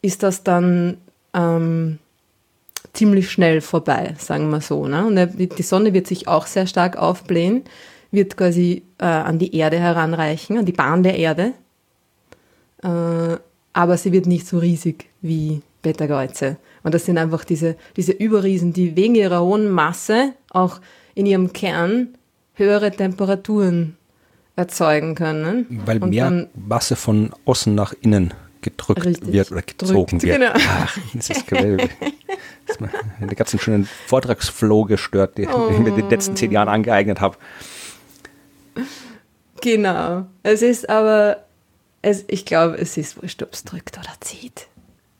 [0.00, 0.98] ist das dann
[1.34, 1.98] ähm,
[2.92, 4.86] ziemlich schnell vorbei, sagen wir so.
[4.86, 5.06] Ne?
[5.06, 7.62] Und die Sonne wird sich auch sehr stark aufblähen,
[8.10, 11.52] wird quasi äh, an die Erde heranreichen, an die Bahn der Erde.
[12.82, 13.36] Äh,
[13.72, 16.56] aber sie wird nicht so riesig wie Beta-Kreuze.
[16.82, 20.80] Und das sind einfach diese, diese Überriesen, die wegen ihrer hohen Masse auch
[21.14, 22.16] in ihrem Kern
[22.54, 23.96] höhere Temperaturen
[24.56, 25.82] erzeugen können.
[25.84, 30.38] Weil und mehr Masse von außen nach innen gedrückt richtig, wird oder gezogen drückt, wird.
[30.38, 30.52] Genau.
[30.54, 31.88] Ach, das ist Gewölbe.
[33.20, 35.68] Den ganzen schönen Vortragsflow gestört, den oh.
[35.70, 37.36] ich mir in den letzten zehn Jahren angeeignet habe.
[39.60, 40.26] Genau.
[40.44, 41.44] Es ist aber,
[42.02, 44.68] es, ich glaube, es ist wurscht, ob es drückt oder zieht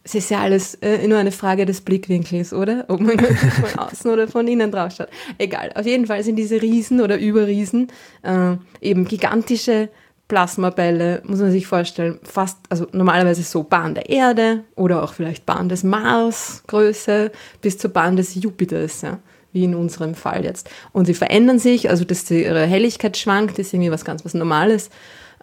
[0.05, 2.85] es ist ja alles äh, nur eine Frage des Blickwinkels, oder?
[2.89, 5.09] Ob man von außen oder von innen drauf schaut.
[5.39, 5.71] Egal.
[5.75, 7.89] Auf jeden Fall sind diese Riesen oder Überriesen
[8.23, 9.89] äh, eben gigantische
[10.27, 15.45] Plasmabälle, muss man sich vorstellen, fast, also normalerweise so Bahn der Erde oder auch vielleicht
[15.45, 19.19] Bahn des Mars, Größe, bis zur Bahn des Jupiters, ja,
[19.53, 20.71] wie in unserem Fall jetzt.
[20.93, 24.89] Und sie verändern sich, also dass ihre Helligkeit schwankt, ist irgendwie was ganz was Normales.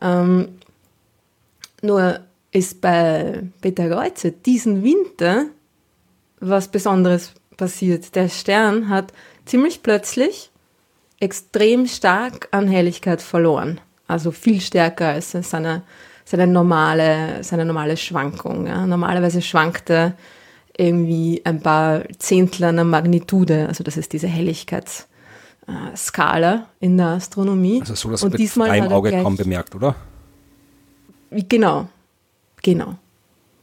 [0.01, 0.49] Ähm,
[1.81, 2.19] nur
[2.51, 5.45] ist bei Peter Kreuze diesen Winter
[6.39, 8.15] was Besonderes passiert.
[8.15, 9.13] Der Stern hat
[9.45, 10.49] ziemlich plötzlich
[11.19, 13.79] extrem stark an Helligkeit verloren.
[14.07, 15.83] Also viel stärker als seine,
[16.25, 18.65] seine, normale, seine normale Schwankung.
[18.67, 18.87] Ja.
[18.87, 20.13] Normalerweise schwankt er
[20.77, 23.67] irgendwie ein paar Zehntel einer Magnitude.
[23.67, 27.81] Also das ist diese Helligkeitsskala in der Astronomie.
[27.81, 29.95] Also so, dass man mit freiem Auge kaum bemerkt, oder?
[31.31, 31.89] Genau,
[32.63, 32.95] Genau.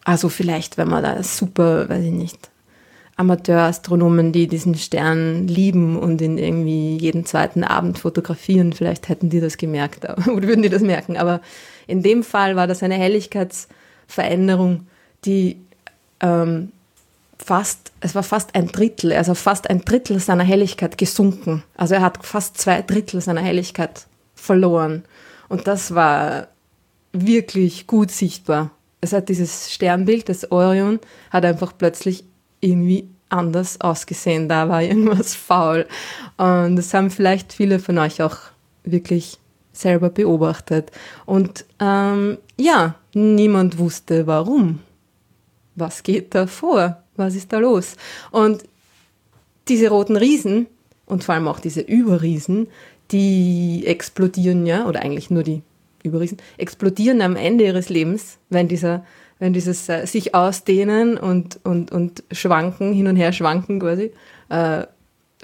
[0.04, 2.50] Also vielleicht, wenn man da super, weiß ich nicht,
[3.16, 9.40] Amateurastronomen, die diesen Stern lieben und ihn irgendwie jeden zweiten Abend fotografieren, vielleicht hätten die
[9.40, 11.16] das gemerkt oder würden die das merken.
[11.16, 11.40] Aber
[11.86, 14.86] in dem Fall war das eine Helligkeitsveränderung,
[15.24, 15.56] die
[16.20, 16.72] ähm,
[17.38, 21.62] fast, es war fast ein Drittel, also fast ein Drittel seiner Helligkeit gesunken.
[21.76, 25.04] Also er hat fast zwei Drittel seiner Helligkeit verloren.
[25.48, 26.48] Und das war
[27.12, 30.98] wirklich gut sichtbar es hat dieses Sternbild, das Orion,
[31.30, 32.24] hat einfach plötzlich
[32.60, 34.48] irgendwie anders ausgesehen.
[34.48, 35.86] Da war irgendwas faul.
[36.36, 38.36] Und das haben vielleicht viele von euch auch
[38.84, 39.38] wirklich
[39.72, 40.90] selber beobachtet.
[41.26, 44.80] Und ähm, ja, niemand wusste warum.
[45.74, 47.02] Was geht da vor?
[47.16, 47.96] Was ist da los?
[48.30, 48.64] Und
[49.68, 50.66] diese roten Riesen
[51.06, 52.68] und vor allem auch diese Überriesen,
[53.10, 55.62] die explodieren ja, oder eigentlich nur die
[56.08, 59.04] Überriesen, explodieren am Ende ihres Lebens, wenn dieser
[59.38, 64.12] wenn dieses äh, sich ausdehnen und, und, und schwanken, hin und her schwanken quasi,
[64.48, 64.86] äh,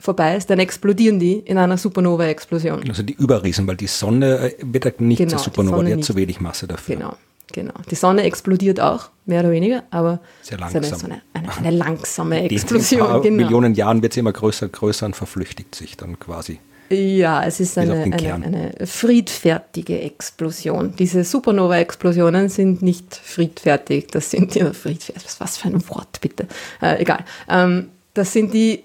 [0.00, 2.88] vorbei ist, dann explodieren die in einer Supernova-Explosion.
[2.88, 6.04] Also die Überriesen, weil die Sonne äh, wird nicht genau, zur Supernova, die, die hat
[6.04, 6.96] zu wenig Masse dafür.
[6.96, 7.16] Genau,
[7.52, 7.74] genau.
[7.90, 10.82] Die Sonne explodiert auch, mehr oder weniger, aber sehr langsam.
[10.82, 13.00] So eine, eine, eine, langsame Explosion.
[13.00, 13.36] In ein paar genau.
[13.36, 16.58] Millionen Jahren wird sie immer größer größer und verflüchtigt sich dann quasi.
[16.92, 20.94] Ja, es ist eine, eine, eine, friedfertige Explosion.
[20.98, 24.08] Diese Supernova-Explosionen sind nicht friedfertig.
[24.08, 25.28] Das sind ja friedfertig.
[25.38, 26.46] Was für ein Wort, bitte.
[26.82, 27.24] Äh, egal.
[27.48, 28.84] Ähm, das sind die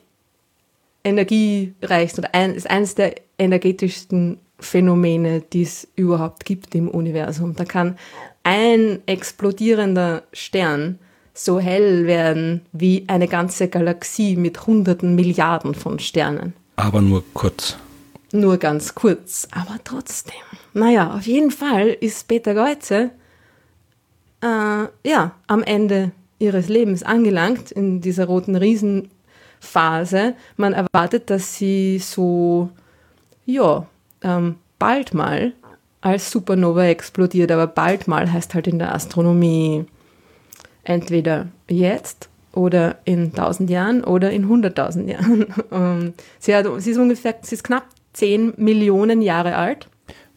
[1.03, 7.55] energiereichsten oder ein, ist eines der energetischsten Phänomene, die es überhaupt gibt im Universum.
[7.55, 7.97] Da kann
[8.43, 10.99] ein explodierender Stern
[11.33, 16.53] so hell werden wie eine ganze Galaxie mit hunderten Milliarden von Sternen.
[16.77, 17.77] Aber nur kurz.
[18.31, 20.33] Nur ganz kurz, aber trotzdem.
[20.73, 23.11] Naja, auf jeden Fall ist Peter Geuze
[24.41, 29.09] äh, ja, am Ende ihres Lebens angelangt in dieser roten Riesen
[29.59, 30.35] Phase.
[30.55, 32.69] Man erwartet, dass sie so,
[33.45, 33.87] ja,
[34.21, 35.53] ähm, bald mal
[36.01, 39.85] als Supernova explodiert, aber bald mal heißt halt in der Astronomie
[40.83, 45.45] entweder jetzt oder in 1000 Jahren oder in 100.000 Jahren.
[45.71, 47.85] Ähm, sie, hat, sie ist ungefähr, sie ist knapp
[48.17, 49.87] 10 Millionen Jahre alt.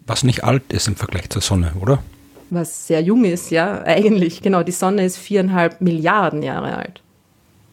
[0.06, 2.02] Was nicht alt ist im Vergleich zur Sonne, oder?
[2.50, 4.42] Was sehr jung ist, ja, eigentlich.
[4.42, 7.00] Genau, die Sonne ist viereinhalb Milliarden Jahre alt.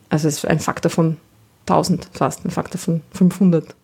[0.10, 1.18] Also es ist ein Faktor von
[1.62, 3.76] 1000 fast, ein Faktor von 500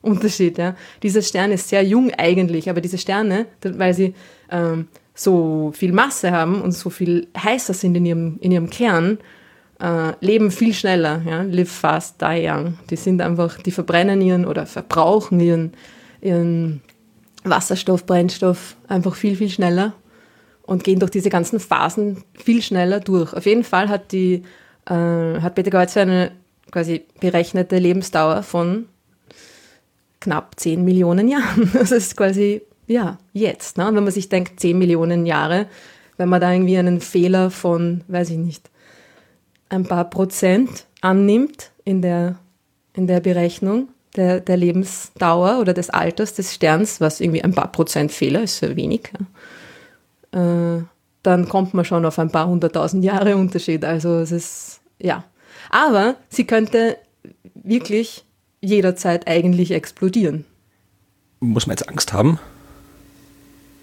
[0.00, 0.58] Unterschied.
[0.58, 0.76] Ja.
[1.02, 4.14] Dieser Stern ist sehr jung eigentlich, aber diese Sterne, weil sie
[4.50, 9.18] ähm, so viel Masse haben und so viel heißer sind in ihrem, in ihrem Kern,
[9.80, 11.22] äh, leben viel schneller.
[11.26, 11.42] Ja.
[11.42, 12.78] Live fast, die young.
[12.90, 15.72] Die sind einfach, die verbrennen ihren oder verbrauchen ihren,
[16.20, 16.82] ihren
[17.44, 19.94] Wasserstoff, Brennstoff einfach viel, viel schneller
[20.62, 23.34] und gehen durch diese ganzen Phasen viel schneller durch.
[23.34, 24.42] Auf jeden Fall hat die
[24.86, 26.32] äh, hat Peter Geuze eine
[26.70, 28.86] quasi berechnete Lebensdauer von
[30.20, 31.70] knapp 10 Millionen Jahren.
[31.74, 33.78] Das ist quasi, ja, jetzt.
[33.78, 33.86] Ne?
[33.86, 35.66] Und wenn man sich denkt, 10 Millionen Jahre,
[36.16, 38.70] wenn man da irgendwie einen Fehler von, weiß ich nicht,
[39.68, 42.36] ein paar Prozent annimmt in der,
[42.94, 47.72] in der Berechnung der, der Lebensdauer oder des Alters des Sterns, was irgendwie ein paar
[47.72, 49.12] Prozent Fehler ist, sehr wenig,
[50.32, 50.82] ja, äh,
[51.22, 53.84] dann kommt man schon auf ein paar hunderttausend Jahre Unterschied.
[53.84, 55.24] Also es ist, ja,
[55.70, 56.98] aber sie könnte
[57.54, 58.24] wirklich
[58.60, 60.44] jederzeit eigentlich explodieren.
[61.40, 62.38] Muss man jetzt Angst haben?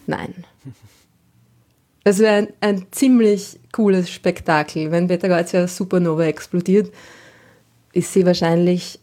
[0.07, 0.45] Nein.
[2.03, 4.91] Es wäre ein, ein, ziemlich cooles Spektakel.
[4.91, 6.91] Wenn Beta Gautia Supernova explodiert,
[7.93, 8.99] ist sie wahrscheinlich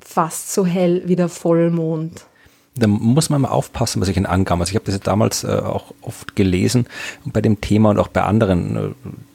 [0.00, 2.24] fast so hell wie der Vollmond
[2.74, 4.60] da muss man mal aufpassen, was ich in Angaben.
[4.60, 6.86] Also ich habe das damals äh, auch oft gelesen
[7.24, 8.80] und bei dem Thema und auch bei anderen äh,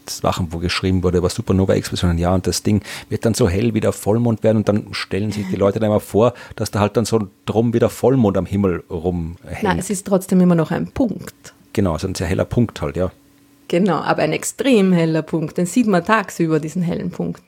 [0.09, 3.79] Sachen, wo geschrieben wurde über Supernova-Explosionen, ja, und das Ding wird dann so hell wie
[3.79, 6.97] der Vollmond werden und dann stellen sich die Leute dann immer vor, dass da halt
[6.97, 9.63] dann so drum wie der Vollmond am Himmel rumhängt.
[9.63, 11.53] Nein, es ist trotzdem immer noch ein Punkt.
[11.77, 13.11] Genau, also ein sehr heller Punkt halt, ja.
[13.67, 15.59] Genau, aber ein extrem heller Punkt.
[15.59, 17.43] Den sieht man tagsüber, diesen hellen Punkt.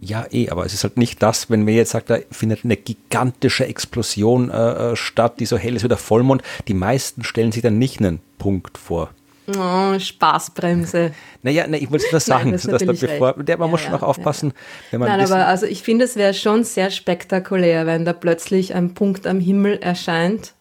[0.00, 2.76] Ja, eh, aber es ist halt nicht das, wenn man jetzt sagt, da findet eine
[2.76, 4.54] gigantische Explosion äh,
[4.94, 6.42] äh, statt, die so hell ist wie der Vollmond.
[6.66, 9.10] Die meisten stellen sich dann nicht einen Punkt vor.
[9.56, 11.12] Oh, Spaßbremse.
[11.44, 13.80] Naja, na, ich wollte das sagen, Nein, das dass da bevor, der, man ja, muss
[13.82, 14.48] schon auch aufpassen.
[14.48, 14.54] Ja.
[14.90, 18.74] Wenn man Nein, aber also ich finde, es wäre schon sehr spektakulär, wenn da plötzlich
[18.74, 20.54] ein Punkt am Himmel erscheint.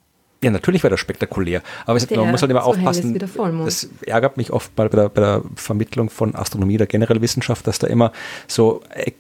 [0.44, 1.62] Ja, natürlich wäre das spektakulär.
[1.86, 3.18] Aber es, man muss halt immer so aufpassen.
[3.66, 7.66] Das ärgert mich oft mal bei der, bei der Vermittlung von Astronomie oder generell Wissenschaft,
[7.66, 8.12] dass da immer
[8.48, 9.12] so äh,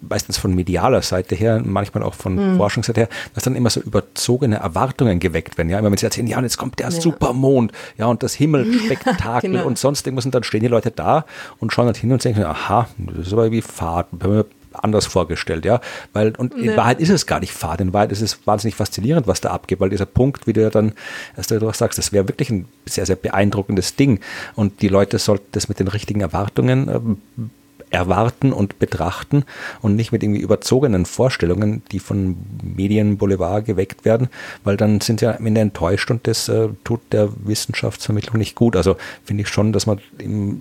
[0.00, 2.56] meistens von medialer Seite her, manchmal auch von mhm.
[2.56, 5.70] Forschungsseite her, dass dann immer so überzogene Erwartungen geweckt werden.
[5.70, 6.90] Ja, immer wenn sie erzählen, ja, und jetzt kommt der ja.
[6.90, 9.66] Supermond, ja, und das Himmelspektakel genau.
[9.66, 11.24] und sonst irgendwas, und dann stehen die Leute da
[11.58, 14.08] und schauen halt hin und denken, aha, das ist aber wie Fahrt,
[14.74, 15.80] anders vorgestellt, ja,
[16.12, 19.26] weil und in Wahrheit ist es gar nicht Fahrt, in Wahrheit ist es wahnsinnig faszinierend,
[19.26, 20.92] was da abgeht, weil dieser Punkt, wie du ja dann,
[21.36, 24.20] als du doch sagst, das wäre wirklich ein sehr, sehr beeindruckendes Ding.
[24.54, 27.00] Und die Leute sollten das mit den richtigen Erwartungen äh,
[27.92, 29.44] erwarten und betrachten
[29.82, 34.28] und nicht mit irgendwie überzogenen Vorstellungen, die von Medien Boulevard geweckt werden,
[34.64, 38.76] weil dann sind sie am Ende enttäuscht und das äh, tut der Wissenschaftsvermittlung nicht gut.
[38.76, 40.00] Also finde ich schon, dass man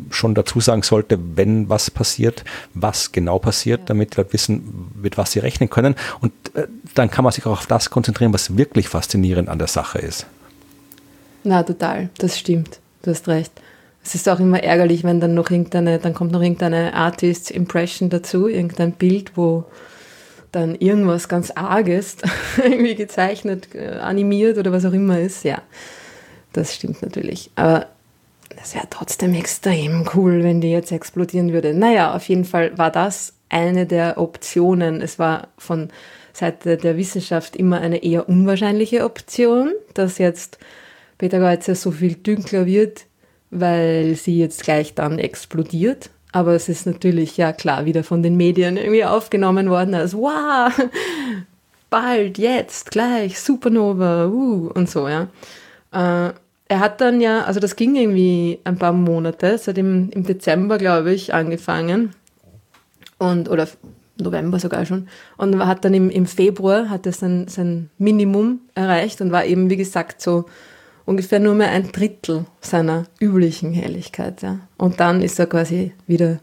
[0.09, 3.85] schon dazu sagen sollte, wenn was passiert, was genau passiert, ja.
[3.87, 5.95] damit wir wissen, mit was sie rechnen können.
[6.19, 9.67] Und äh, dann kann man sich auch auf das konzentrieren, was wirklich faszinierend an der
[9.67, 10.27] Sache ist.
[11.43, 12.79] Na, total, das stimmt.
[13.03, 13.51] Du hast recht.
[14.03, 18.09] Es ist auch immer ärgerlich, wenn dann noch irgendeine, dann kommt noch irgendeine Artist Impression
[18.09, 19.65] dazu, irgendein Bild, wo
[20.51, 22.17] dann irgendwas ganz Arges
[22.57, 25.43] irgendwie gezeichnet, äh, animiert oder was auch immer ist.
[25.43, 25.61] Ja,
[26.53, 27.51] das stimmt natürlich.
[27.55, 27.87] Aber
[28.57, 31.73] das wäre trotzdem extrem cool, wenn die jetzt explodieren würde.
[31.73, 35.01] Naja, auf jeden Fall war das eine der Optionen.
[35.01, 35.89] Es war von
[36.33, 40.59] Seite der Wissenschaft immer eine eher unwahrscheinliche Option, dass jetzt
[41.17, 43.05] Peter Geuzer so viel dünkler wird,
[43.51, 46.09] weil sie jetzt gleich dann explodiert.
[46.31, 50.71] Aber es ist natürlich, ja klar, wieder von den Medien irgendwie aufgenommen worden als, wow,
[51.89, 55.27] bald, jetzt, gleich, Supernova, uh, und so, ja.
[55.91, 56.33] Äh,
[56.69, 60.77] er hat dann ja, also das ging irgendwie ein paar Monate, seit im, im Dezember,
[60.77, 62.11] glaube ich, angefangen.
[63.17, 63.67] Und, oder
[64.17, 65.09] November sogar schon.
[65.35, 69.69] Und hat dann im, im Februar, hat er sein, sein Minimum erreicht und war eben,
[69.69, 70.45] wie gesagt, so
[71.11, 74.41] ungefähr nur mehr ein Drittel seiner üblichen Helligkeit.
[74.41, 74.59] Ja.
[74.77, 76.39] Und dann ist er quasi wieder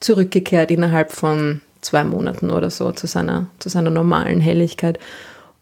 [0.00, 4.98] zurückgekehrt innerhalb von zwei Monaten oder so zu seiner, zu seiner normalen Helligkeit.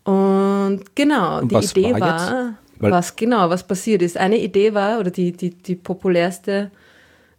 [0.05, 4.19] Und genau, und die Idee war, war was genau, was passiert ist.
[4.19, 6.71] Eine Idee war, oder die, die, die populärste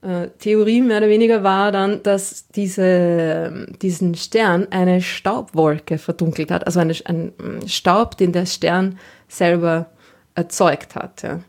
[0.01, 6.65] äh, Theorie mehr oder weniger war dann, dass diese, diesen Stern eine Staubwolke verdunkelt hat,
[6.65, 7.33] also eine, ein
[7.67, 8.97] Staub, den der Stern
[9.27, 9.87] selber
[10.35, 11.23] erzeugt hat.
[11.23, 11.39] Ja.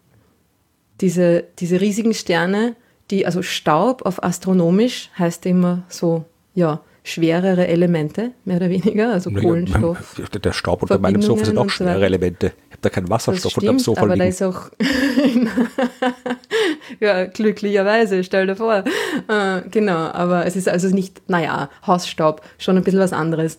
[1.01, 2.77] Diese, diese riesigen Sterne,
[3.11, 9.31] die, also Staub auf astronomisch heißt immer so, ja, schwerere Elemente, mehr oder weniger, also
[9.31, 10.19] Kohlenstoff.
[10.43, 12.53] Der Staub unter meinem Sofa sind auch schwere so Elemente.
[12.69, 14.21] Ich habe da keinen Wasserstoff stimmt, unter dem Sofa aber liegen.
[14.21, 14.71] da ist auch,
[17.01, 18.85] ja, glücklicherweise, stell dir vor.
[19.29, 23.59] Äh, genau, aber es ist also nicht, naja, Hausstaub, schon ein bisschen was anderes.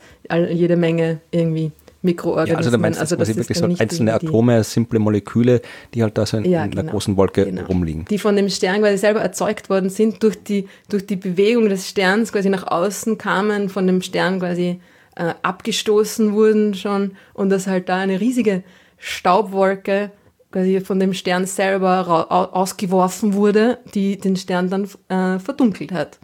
[0.50, 1.72] Jede Menge irgendwie
[2.06, 2.54] Mikroorganismen.
[2.54, 5.62] Ja, also du meinst, also das ist wirklich so einzelne Atome, simple Moleküle,
[5.94, 7.65] die halt da so in, ja, in einer genau, großen Wolke genau.
[7.65, 8.06] rumliegen.
[8.06, 11.89] Die von dem Stern quasi selber erzeugt worden sind, durch die, durch die Bewegung des
[11.89, 14.80] Sterns quasi nach außen kamen, von dem Stern quasi
[15.15, 18.63] äh, abgestoßen wurden schon und dass halt da eine riesige
[18.98, 20.12] Staubwolke
[20.52, 26.20] quasi von dem Stern selber ausgeworfen wurde, die den Stern dann äh, verdunkelt hat.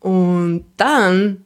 [0.00, 1.44] Und dann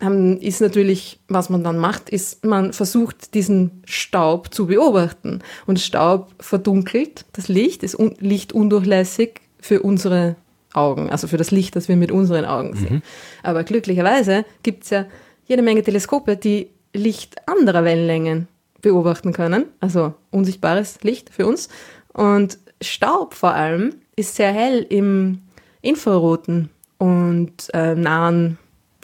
[0.00, 5.40] ist natürlich, was man dann macht, ist, man versucht, diesen Staub zu beobachten.
[5.66, 10.36] Und Staub verdunkelt das Licht, ist un Licht undurchlässig für unsere
[10.72, 12.96] Augen, also für das Licht, das wir mit unseren Augen sehen.
[12.96, 13.02] Mhm.
[13.42, 15.06] Aber glücklicherweise gibt es ja
[15.46, 18.46] jede Menge Teleskope, die Licht anderer Wellenlängen
[18.80, 21.68] beobachten können, also unsichtbares Licht für uns.
[22.12, 25.42] Und Staub vor allem ist sehr hell im
[25.80, 28.58] infraroten und äh, nahen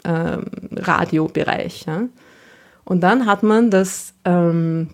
[0.05, 1.85] ähm, Radiobereich.
[1.87, 2.03] Ja?
[2.83, 4.89] Und dann hat man das ähm,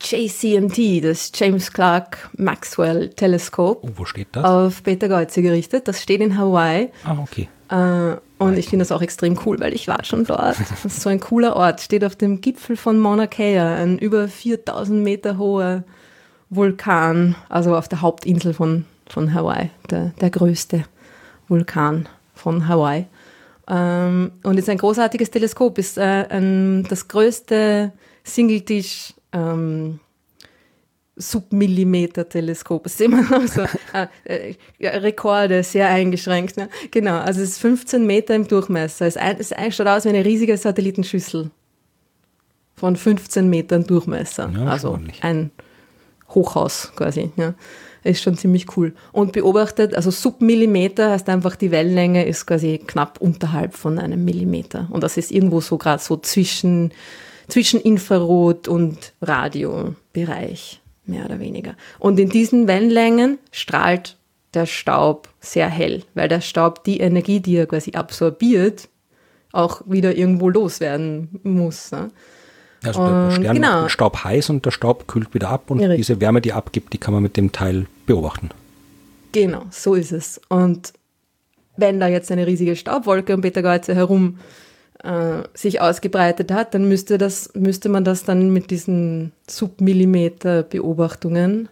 [0.00, 4.44] JCMT, das James Clark Maxwell Teleskop, oh, wo steht das?
[4.44, 5.88] auf Beta Geuze gerichtet.
[5.88, 6.90] Das steht in Hawaii.
[7.04, 7.48] Ah, okay.
[7.70, 10.56] Äh, und ich finde das auch extrem cool, weil ich war schon dort.
[10.70, 11.80] Das ist so ein cooler Ort.
[11.80, 15.84] Steht auf dem Gipfel von Mauna Kea, ein über 4000 Meter hoher
[16.50, 20.84] Vulkan, also auf der Hauptinsel von, von Hawaii, der, der größte
[21.48, 23.06] Vulkan von Hawaii.
[23.68, 30.00] Ähm, und ist ein großartiges Teleskop, ist äh, ein, das größte Singletisch ähm,
[31.16, 32.84] Submillimeter-Teleskop.
[32.84, 33.62] Das ist immer noch so
[34.24, 36.56] äh, äh, Rekorde, sehr eingeschränkt.
[36.56, 36.68] Ne?
[36.90, 39.06] Genau, also es ist 15 Meter im Durchmesser.
[39.06, 41.50] Es, es, es schaut aus wie eine riesige Satellitenschüssel
[42.74, 44.50] von 15 Metern Durchmesser.
[44.54, 45.52] Ja, also ein
[46.28, 47.30] Hochhaus quasi.
[47.36, 47.54] Ja
[48.04, 48.94] ist schon ziemlich cool.
[49.12, 54.88] Und beobachtet, also Submillimeter heißt einfach, die Wellenlänge ist quasi knapp unterhalb von einem Millimeter.
[54.90, 56.92] Und das ist irgendwo so gerade so zwischen,
[57.48, 61.74] zwischen Infrarot und Radiobereich, mehr oder weniger.
[61.98, 64.16] Und in diesen Wellenlängen strahlt
[64.52, 68.88] der Staub sehr hell, weil der Staub die Energie, die er quasi absorbiert,
[69.50, 71.90] auch wieder irgendwo loswerden muss.
[71.90, 72.10] Ne?
[72.84, 73.88] Also der Stern genau.
[73.88, 75.96] Staub heiß und der Staub kühlt wieder ab und Richtig.
[75.96, 78.50] diese Wärme, die abgibt, die kann man mit dem Teil beobachten.
[79.32, 80.40] Genau, so ist es.
[80.48, 80.92] Und
[81.76, 84.38] wenn da jetzt eine riesige Staubwolke um Beta-Geuze herum
[85.02, 91.68] äh, sich ausgebreitet hat, dann müsste, das, müsste man das dann mit diesen Submillimeter-Beobachtungen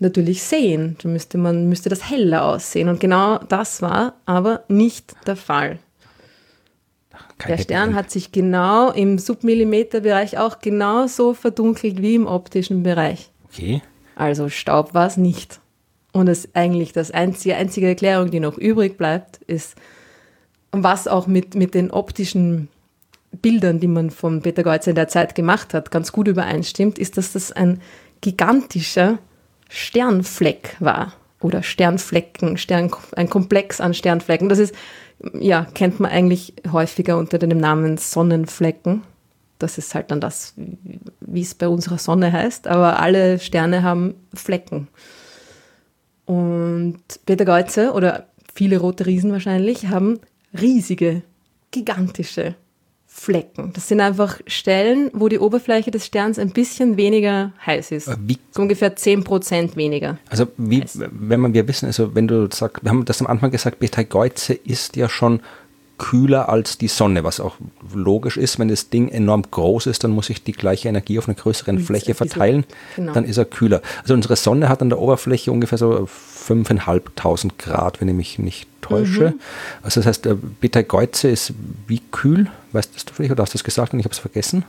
[0.00, 0.96] natürlich sehen.
[1.02, 2.88] Da müsste man müsste das heller aussehen.
[2.88, 5.78] Und genau das war aber nicht der Fall.
[7.38, 13.30] Kein der Stern hat sich genau im Submillimeterbereich auch genauso verdunkelt wie im optischen Bereich.
[13.44, 13.82] Okay.
[14.20, 15.60] Also Staub war es nicht.
[16.12, 19.76] Und das eigentlich das einzige, einzige Erklärung, die noch übrig bleibt, ist,
[20.72, 22.68] was auch mit, mit den optischen
[23.32, 27.16] Bildern, die man von Peter Geuzer in der Zeit gemacht hat, ganz gut übereinstimmt, ist,
[27.16, 27.80] dass das ein
[28.20, 29.18] gigantischer
[29.70, 31.14] Sternfleck war.
[31.40, 34.50] Oder Sternflecken, Stern, ein Komplex an Sternflecken.
[34.50, 34.74] Das ist
[35.32, 39.02] ja, kennt man eigentlich häufiger unter dem Namen Sonnenflecken.
[39.60, 40.54] Das ist halt dann das,
[41.20, 42.66] wie es bei unserer Sonne heißt.
[42.66, 44.88] Aber alle Sterne haben Flecken.
[46.26, 50.20] Und Peter Geuze oder viele rote Riesen wahrscheinlich haben
[50.58, 51.22] riesige,
[51.70, 52.54] gigantische
[53.12, 53.72] Flecken.
[53.74, 58.08] Das sind einfach Stellen, wo die Oberfläche des Sterns ein bisschen weniger heiß ist.
[58.20, 58.38] Wie?
[58.52, 60.18] So ungefähr 10% weniger.
[60.28, 63.50] Also wie, wenn man, wir wissen, also wenn du sagst, wir haben das am Anfang
[63.50, 65.40] gesagt, Betelgeuse ist ja schon
[66.00, 67.56] kühler als die Sonne, was auch
[67.94, 68.58] logisch ist.
[68.58, 71.78] Wenn das Ding enorm groß ist, dann muss ich die gleiche Energie auf einer größeren
[71.78, 72.64] Fläche verteilen.
[72.96, 73.12] Genau.
[73.12, 73.82] Dann ist er kühler.
[74.00, 76.08] Also unsere Sonne hat an der Oberfläche ungefähr so
[76.48, 79.32] 5.500 Grad, wenn ich mich nicht täusche.
[79.32, 79.40] Mhm.
[79.82, 81.52] Also das heißt, der Betelgeuse ist
[81.86, 82.46] wie kühl?
[82.72, 84.64] Weißt du das vielleicht oder hast du das gesagt und ich habe es vergessen?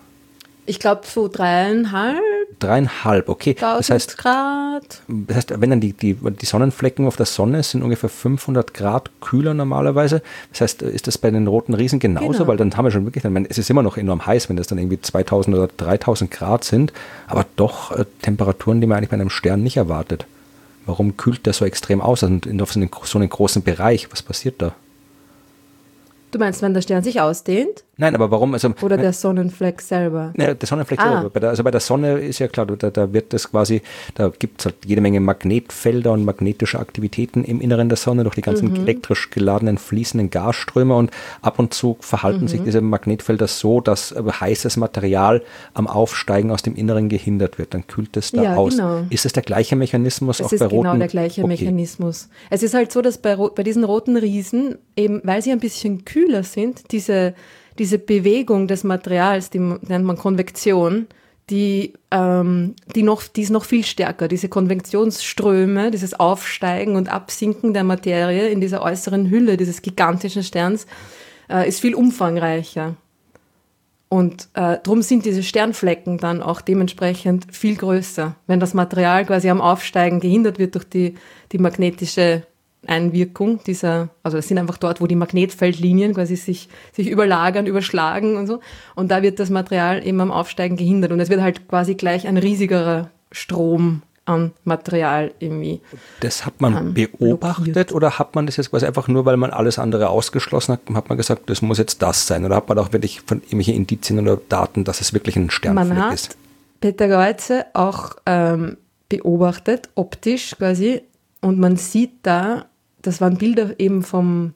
[0.66, 2.20] Ich glaube so dreieinhalb.
[2.60, 3.56] Dreieinhalb, okay.
[3.60, 5.02] Das heißt, Grad.
[5.08, 9.10] Das heißt, wenn dann die, die, die Sonnenflecken auf der Sonne sind ungefähr 500 Grad
[9.22, 10.22] kühler normalerweise.
[10.52, 12.32] Das heißt, ist das bei den roten Riesen genauso?
[12.32, 12.48] Genau.
[12.48, 14.68] Weil dann haben wir schon wirklich, meine, es ist immer noch enorm heiß, wenn das
[14.68, 16.94] dann irgendwie 2000 oder 3000 Grad sind,
[17.26, 20.28] aber doch äh, Temperaturen, die man eigentlich bei einem Stern nicht erwartet.
[20.86, 22.24] Warum kühlt der so extrem aus?
[22.24, 22.80] Also in so
[23.20, 24.76] einem großen Bereich, was passiert da?
[26.32, 27.84] Du meinst, wenn der Stern sich ausdehnt?
[28.02, 28.56] Nein, aber warum?
[28.56, 30.34] Also, Oder der Sonnenfleck selber?
[30.36, 31.14] Ja, der Sonnenfleck ah.
[31.14, 31.30] selber.
[31.30, 33.84] Bei der, also bei der Sonne ist ja klar, da, da wird das quasi,
[34.16, 38.34] da gibt es halt jede Menge Magnetfelder und magnetische Aktivitäten im Inneren der Sonne durch
[38.34, 38.78] die ganzen mhm.
[38.78, 41.12] elektrisch geladenen fließenden Gasströme und
[41.44, 42.48] ab und zu verhalten mhm.
[42.48, 45.44] sich diese Magnetfelder so, dass heißes Material
[45.76, 47.76] am Aufsteigen aus dem Inneren gehindert wird.
[47.76, 48.78] Dann kühlt es da ja, aus.
[48.78, 49.04] Genau.
[49.12, 50.66] Ist es der gleiche Mechanismus es auch bei roten?
[50.66, 51.48] Es ist genau der gleiche okay.
[51.50, 52.30] Mechanismus.
[52.50, 56.04] Es ist halt so, dass bei, bei diesen roten Riesen eben, weil sie ein bisschen
[56.04, 57.36] kühler sind, diese
[57.82, 61.08] diese Bewegung des Materials, die nennt man Konvektion,
[61.50, 64.28] die, ähm, die, noch, die ist noch viel stärker.
[64.28, 70.86] Diese Konvektionsströme, dieses Aufsteigen und Absinken der Materie in dieser äußeren Hülle dieses gigantischen Sterns
[71.50, 72.98] äh, ist viel umfangreicher.
[74.10, 79.50] Und äh, darum sind diese Sternflecken dann auch dementsprechend viel größer, wenn das Material quasi
[79.50, 81.16] am Aufsteigen gehindert wird durch die,
[81.52, 82.44] die magnetische
[82.88, 88.38] Einwirkung dieser, also es sind einfach dort, wo die Magnetfeldlinien quasi sich, sich überlagern, überschlagen
[88.38, 88.60] und so.
[88.96, 92.28] Und da wird das Material eben am Aufsteigen gehindert und es wird halt quasi gleich
[92.28, 95.82] ein riesigerer Strom an Material irgendwie.
[96.22, 97.92] Das hat man ähm, beobachtet blockiert.
[97.94, 101.10] oder hat man das jetzt quasi einfach nur, weil man alles andere ausgeschlossen hat, hat
[101.10, 102.46] man gesagt, das muss jetzt das sein?
[102.46, 105.88] Oder hat man auch wirklich von irgendwelchen Indizien oder Daten, dass es wirklich ein Sternfleck
[105.88, 106.38] man hat ist?
[106.80, 108.78] Peter Geuze auch ähm,
[109.10, 111.02] beobachtet, optisch quasi,
[111.42, 112.66] und man sieht da
[113.02, 114.54] das waren Bilder eben vom,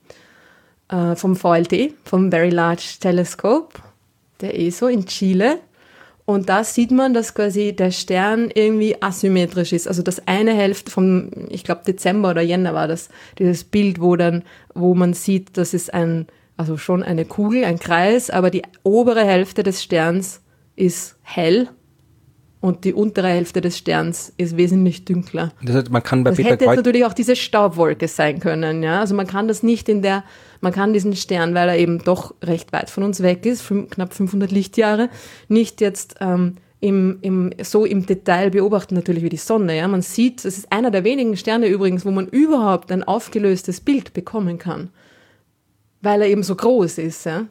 [0.89, 3.79] äh, vom VLT, vom Very Large Telescope,
[4.41, 5.59] der ESO in Chile.
[6.25, 9.87] Und da sieht man, dass quasi der Stern irgendwie asymmetrisch ist.
[9.87, 14.15] Also das eine Hälfte vom, ich glaube Dezember oder Jänner war das, dieses Bild, wo
[14.15, 16.25] dann, wo man sieht, das ist ein,
[16.57, 20.41] also schon eine Kugel, ein Kreis, aber die obere Hälfte des Sterns
[20.75, 21.69] ist hell
[22.65, 25.51] und die untere Hälfte des Sterns ist wesentlich dünkler.
[25.61, 28.81] Das heißt, man kann bei das Peter hätte jetzt natürlich auch diese Staubwolke sein können.
[28.81, 29.01] Ja?
[29.01, 30.23] Also man kann das nicht in der,
[30.61, 34.15] man kann diesen Stern, weil er eben doch recht weit von uns weg ist, knapp
[34.15, 35.09] 500 Lichtjahre,
[35.47, 39.77] nicht jetzt ähm, im, im, so im Detail beobachten natürlich wie die Sonne.
[39.77, 39.87] Ja?
[39.87, 44.13] Man sieht, es ist einer der wenigen Sterne übrigens, wo man überhaupt ein aufgelöstes Bild
[44.13, 44.89] bekommen kann,
[46.01, 47.27] weil er eben so groß ist.
[47.27, 47.45] Ja?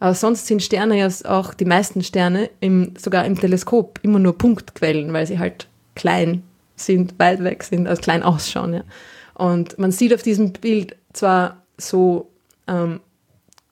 [0.00, 4.36] Aber sonst sind Sterne ja auch, die meisten Sterne, im, sogar im Teleskop, immer nur
[4.36, 6.42] Punktquellen, weil sie halt klein
[6.76, 8.74] sind, weit weg sind, also klein ausschauen.
[8.74, 8.84] Ja.
[9.34, 12.30] Und man sieht auf diesem Bild zwar so
[12.66, 13.00] ähm,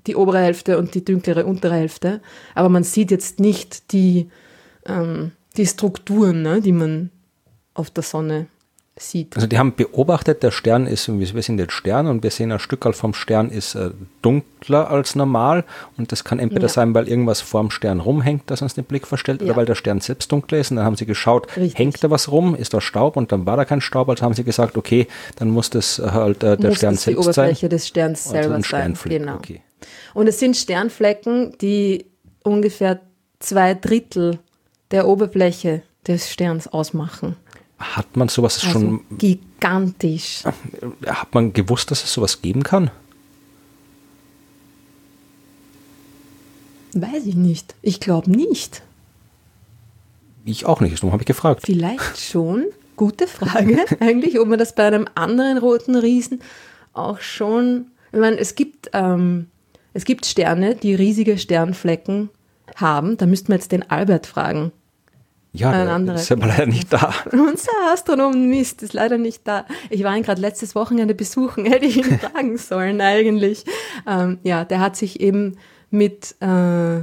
[0.07, 2.21] die obere Hälfte und die dunklere untere Hälfte,
[2.55, 4.29] aber man sieht jetzt nicht die,
[4.87, 7.11] ähm, die Strukturen, ne, die man
[7.75, 8.47] auf der Sonne
[8.96, 9.35] sieht.
[9.35, 12.59] Also die haben beobachtet, der Stern ist, wir sind jetzt Stern und wir sehen ein
[12.59, 15.64] Stück vom Stern ist äh, dunkler als normal
[15.96, 16.68] und das kann entweder ja.
[16.68, 19.46] sein, weil irgendwas vorm Stern rumhängt, das uns den Blick verstellt, ja.
[19.46, 21.78] oder weil der Stern selbst dunkler ist und dann haben sie geschaut, Richtig.
[21.78, 24.35] hängt da was rum, ist da Staub und dann war da kein Staub, also haben
[24.35, 27.14] sie gesagt, okay, dann muss das halt äh, der muss Stern selbst sein.
[27.14, 28.98] die Oberfläche des Sterns also selber sein.
[29.05, 29.37] Genau.
[29.37, 29.62] Okay.
[30.14, 32.07] Und es sind Sternflecken, die
[32.42, 33.00] ungefähr
[33.38, 34.38] zwei Drittel
[34.90, 37.37] der Oberfläche des Sterns ausmachen.
[37.83, 39.01] Hat man sowas also schon.
[39.18, 40.45] Gigantisch.
[41.07, 42.90] Hat man gewusst, dass es sowas geben kann?
[46.95, 47.74] Weiß ich nicht.
[47.83, 48.83] Ich glaube nicht.
[50.45, 51.62] Ich auch nicht, darum habe ich gefragt.
[51.64, 52.66] Vielleicht schon.
[52.97, 56.41] Gute Frage eigentlich, ob man das bei einem anderen roten Riesen
[56.93, 57.87] auch schon.
[58.12, 59.49] Ich meine, es gibt, ähm,
[59.95, 62.28] es gibt Sterne, die riesige Sternflecken
[62.76, 63.16] haben.
[63.16, 64.72] Da müssten wir jetzt den Albert fragen.
[65.55, 66.16] Ja, ein anderer.
[66.16, 67.12] ist aber leider nicht da.
[67.30, 69.66] Unser Astronom Mist ist leider nicht da.
[69.90, 73.64] Ich war ihn gerade letztes Wochenende besuchen, hätte ich ihn fragen sollen eigentlich.
[74.07, 75.59] Ähm, ja, der hat sich eben
[75.90, 77.03] mit äh,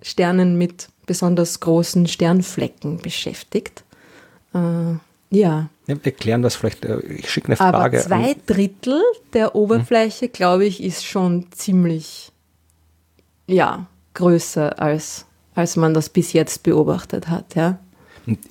[0.00, 3.82] Sternen mit besonders großen Sternflecken beschäftigt.
[4.54, 4.58] Äh,
[5.30, 5.68] Ja.
[5.88, 5.96] ja.
[6.02, 6.84] Wir klären das vielleicht.
[6.84, 7.98] Äh, ich schicke eine Frage.
[7.98, 10.32] Aber zwei Drittel der Oberfläche, hm.
[10.32, 12.30] glaube ich, ist schon ziemlich,
[13.48, 15.26] ja, größer als,
[15.56, 17.80] als man das bis jetzt beobachtet hat, ja.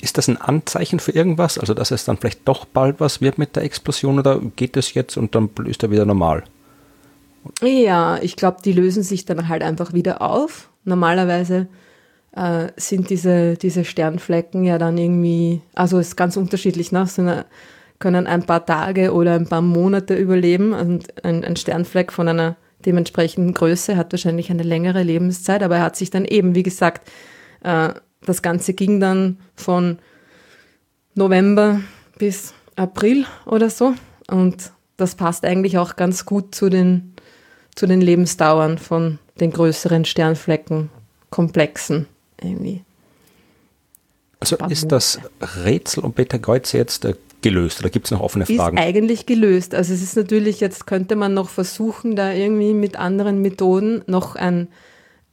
[0.02, 1.58] Ist das ein Anzeichen für irgendwas?
[1.58, 4.94] Also, dass es dann vielleicht doch bald was wird mit der Explosion oder geht es
[4.94, 6.44] jetzt und dann ist er wieder normal?
[7.62, 10.70] Ja, ich glaube, die lösen sich dann halt einfach wieder auf.
[10.84, 11.68] Normalerweise
[12.36, 17.06] äh, sind diese, diese Sternflecken ja dann irgendwie, also es ist ganz unterschiedlich, ne?
[17.06, 17.46] Sind,
[18.00, 20.74] können ein paar Tage oder ein paar Monate überleben.
[20.74, 22.56] Und ein, ein Sternfleck von einer
[22.86, 27.10] dementsprechenden Größe hat wahrscheinlich eine längere Lebenszeit, aber er hat sich dann eben, wie gesagt,
[27.64, 27.90] äh,
[28.26, 30.00] das Ganze ging dann von
[31.16, 31.80] November
[32.18, 33.94] bis April oder so.
[34.28, 37.14] Und das passt eigentlich auch ganz gut zu den,
[37.76, 42.08] zu den Lebensdauern von den größeren Sternfleckenkomplexen
[42.42, 42.84] irgendwie.
[44.40, 45.20] Also ist das
[45.64, 48.78] Rätsel um Beta-Geuze jetzt äh, gelöst oder gibt es noch offene Fragen?
[48.78, 49.74] Ist eigentlich gelöst.
[49.74, 54.36] Also es ist natürlich, jetzt könnte man noch versuchen, da irgendwie mit anderen Methoden noch
[54.36, 54.68] ein,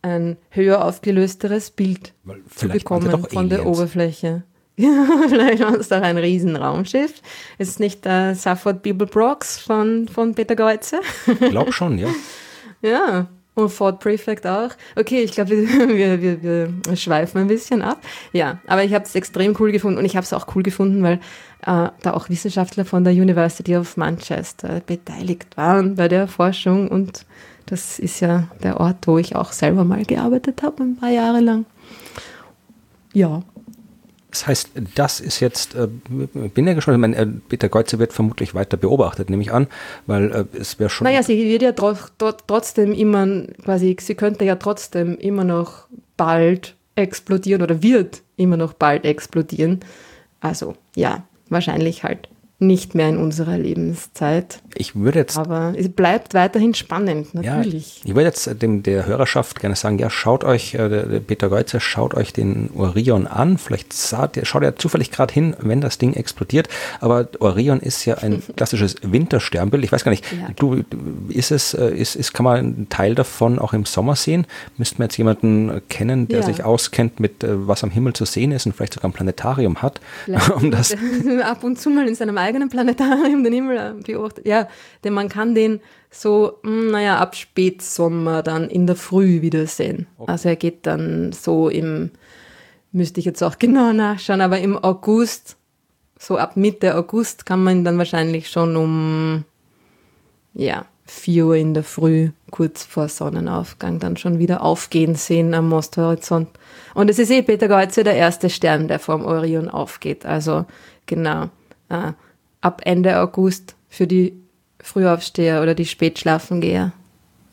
[0.05, 2.13] ein höher aufgelösteres Bild
[2.55, 4.45] zu bekommen von der Oberfläche.
[4.77, 7.23] vielleicht war es doch ein Riesenraumschiff.
[7.59, 11.01] Ist es nicht der Safford Bible Brox von, von Peter Geuze?
[11.27, 12.09] Ich glaube schon, ja.
[12.83, 14.71] ja, und Ford Prefect auch.
[14.97, 18.01] Okay, ich glaube, wir, wir, wir, schweifen ein bisschen ab.
[18.33, 21.03] Ja, aber ich habe es extrem cool gefunden und ich habe es auch cool gefunden,
[21.03, 21.21] weil
[21.65, 27.25] da auch Wissenschaftler von der University of Manchester beteiligt waren bei der Forschung und
[27.67, 31.41] das ist ja der Ort, wo ich auch selber mal gearbeitet habe, ein paar Jahre
[31.41, 31.65] lang.
[33.15, 33.43] Ja,
[34.35, 38.53] das heißt, das ist jetzt, äh, bin ja gespannt, meine, äh, Peter Geuze wird vermutlich
[38.53, 39.69] weiter beobachtet, nehme ich an,
[40.07, 41.05] weil äh, es wäre schon.
[41.05, 45.87] Naja, sie wird ja tro tro trotzdem immer, quasi, sie könnte ja trotzdem immer noch
[46.17, 49.79] bald explodieren oder wird immer noch bald explodieren.
[50.41, 51.23] Also ja,
[51.55, 52.29] wahrscheinlich halt
[52.61, 54.61] nicht mehr in unserer Lebenszeit.
[54.77, 55.37] Ich würde jetzt.
[55.37, 57.99] Aber es bleibt weiterhin spannend, natürlich.
[57.99, 61.81] Ja, ich würde jetzt dem, der Hörerschaft gerne sagen, ja, schaut euch, äh, Peter Geuzer,
[61.81, 63.59] schaut euch den Orion an.
[63.59, 66.69] Vielleicht sah, der, schaut er zufällig gerade hin, wenn das Ding explodiert.
[67.01, 69.85] Aber Orion ist ja ein klassisches Wintersternbild.
[69.85, 70.49] Ich weiß gar nicht, ja.
[70.57, 70.85] du,
[71.29, 74.47] ist es, äh, ist, ist, kann man einen Teil davon auch im Sommer sehen?
[74.77, 76.47] Müssten wir jetzt jemanden kennen, der ja.
[76.47, 79.83] sich auskennt mit, äh, was am Himmel zu sehen ist und vielleicht sogar ein Planetarium
[79.83, 80.01] hat?
[80.55, 80.95] um das
[81.43, 84.47] ab und zu mal in seinem eigenen Planetarium den Himmel beobachtet.
[84.47, 84.69] Ja,
[85.03, 85.81] denn man kann den
[86.11, 90.07] so, hm, naja, ab Spätsommer dann in der Früh wieder sehen.
[90.19, 90.31] Okay.
[90.31, 92.11] Also er geht dann so im,
[92.93, 95.57] müsste ich jetzt auch genau nachschauen, aber im August,
[96.19, 99.45] so ab Mitte August kann man ihn dann wahrscheinlich schon um,
[100.55, 105.73] ja, 4 Uhr in der Früh, kurz vor Sonnenaufgang, dann schon wieder aufgehen sehen am
[105.73, 106.49] Osthorizont.
[106.95, 110.25] Und es ist eh Peter Geuze der erste Stern, der vom Orion aufgeht.
[110.25, 110.65] Also
[111.07, 111.51] genau.
[111.89, 112.13] Äh,
[112.65, 114.35] ab Ende August für die
[114.81, 116.93] Frühaufsteher oder die Spätschlafengeher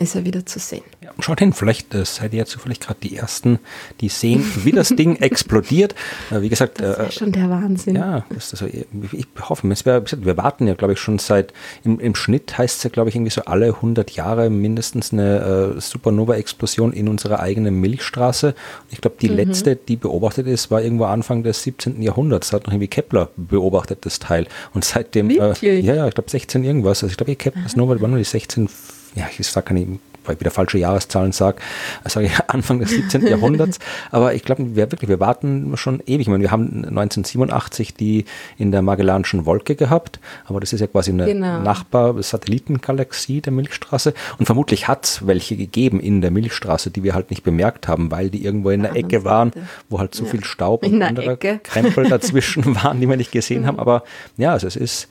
[0.02, 0.84] ist er wieder zu sehen.
[1.02, 3.60] Ja, schaut hin, vielleicht äh, seid ihr ja zufällig gerade die Ersten,
[4.02, 5.96] die sehen, wie das Ding explodiert.
[6.32, 7.96] Äh, wie gesagt, das ist äh, schon der Wahnsinn.
[7.96, 12.00] Ja, das also, ich hoffe, es wär, wir warten ja, glaube ich, schon seit, im,
[12.00, 15.80] im Schnitt heißt es ja, glaube ich, irgendwie so alle 100 Jahre mindestens eine äh,
[15.80, 18.56] Supernova-Explosion in unserer eigenen Milchstraße.
[18.90, 19.36] Ich glaube, die mhm.
[19.36, 22.02] letzte, die beobachtet ist, war irgendwo Anfang des 17.
[22.02, 22.50] Jahrhunderts.
[22.50, 24.48] Da hat noch irgendwie Kepler beobachtet, das Teil.
[24.74, 27.04] Und seitdem, äh, ja, ja, ich glaube 16 irgendwas.
[27.04, 28.68] Also ich glaube, Kepler's Nova war nur die 16
[29.16, 31.58] ja, ich sage gar nicht, weil ich wieder falsche Jahreszahlen sage,
[32.06, 33.26] sage ich Anfang des 17.
[33.28, 33.80] Jahrhunderts.
[34.12, 36.22] Aber ich glaube, wir wirklich, wir warten schon ewig.
[36.22, 38.26] Ich meine, wir haben 1987 die
[38.58, 41.60] in der Magellanischen Wolke gehabt, aber das ist ja quasi eine genau.
[41.62, 44.14] Nachbar-Satellitengalaxie der Milchstraße.
[44.38, 48.12] Und vermutlich hat es welche gegeben in der Milchstraße, die wir halt nicht bemerkt haben,
[48.12, 49.52] weil die irgendwo in der Ecke waren,
[49.90, 50.30] wo halt zu ja.
[50.30, 51.60] viel Staub und andere Ecke.
[51.64, 53.80] Krempel dazwischen waren, die wir nicht gesehen haben.
[53.80, 54.04] Aber
[54.38, 55.08] ja, also es ist,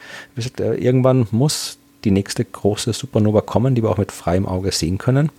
[0.61, 4.99] äh, irgendwann muss die nächste große Supernova kommen, die wir auch mit freiem Auge sehen
[4.99, 5.31] können.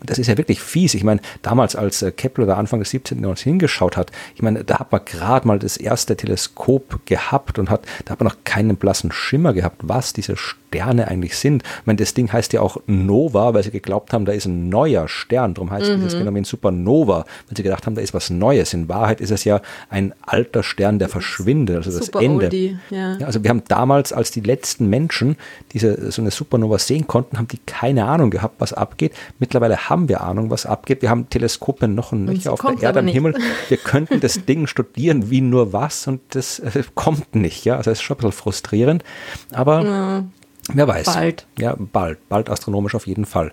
[0.00, 0.94] Und das ist ja wirklich fies.
[0.94, 3.18] Ich meine, damals, als äh, Kepler da Anfang des 17.
[3.18, 7.70] Jahrhunderts hingeschaut hat, ich meine, da hat man gerade mal das erste Teleskop gehabt und
[7.70, 11.62] hat, da hat man noch keinen blassen Schimmer gehabt, was diese Sterne eigentlich sind.
[11.62, 14.68] Ich meine, das Ding heißt ja auch Nova, weil sie geglaubt haben, da ist ein
[14.68, 15.54] neuer Stern.
[15.54, 15.96] Darum heißt mhm.
[15.96, 18.74] dieses Phänomen Supernova, weil sie gedacht haben, da ist was Neues.
[18.74, 22.46] In Wahrheit ist es ja ein alter Stern, der verschwindet, also das Super Ende.
[22.46, 23.16] Oldie, ja.
[23.18, 25.36] Ja, also wir haben damals, als die letzten Menschen
[25.72, 29.12] diese so eine Supernova sehen konnten, haben die keine Ahnung gehabt, was abgeht.
[29.38, 31.02] Mittlerweile haben wir Ahnung, was abgeht.
[31.02, 33.34] Wir haben Teleskope noch und nöcher auf der Erde am Himmel.
[33.68, 37.64] Wir könnten das Ding studieren wie nur was und das äh, kommt nicht.
[37.64, 39.04] Ja, also es ist schon ein bisschen frustrierend.
[39.52, 40.24] Aber ja.
[40.72, 41.06] Wer weiß.
[41.06, 41.46] Bald.
[41.58, 42.28] Ja, bald.
[42.28, 43.52] Bald astronomisch auf jeden Fall.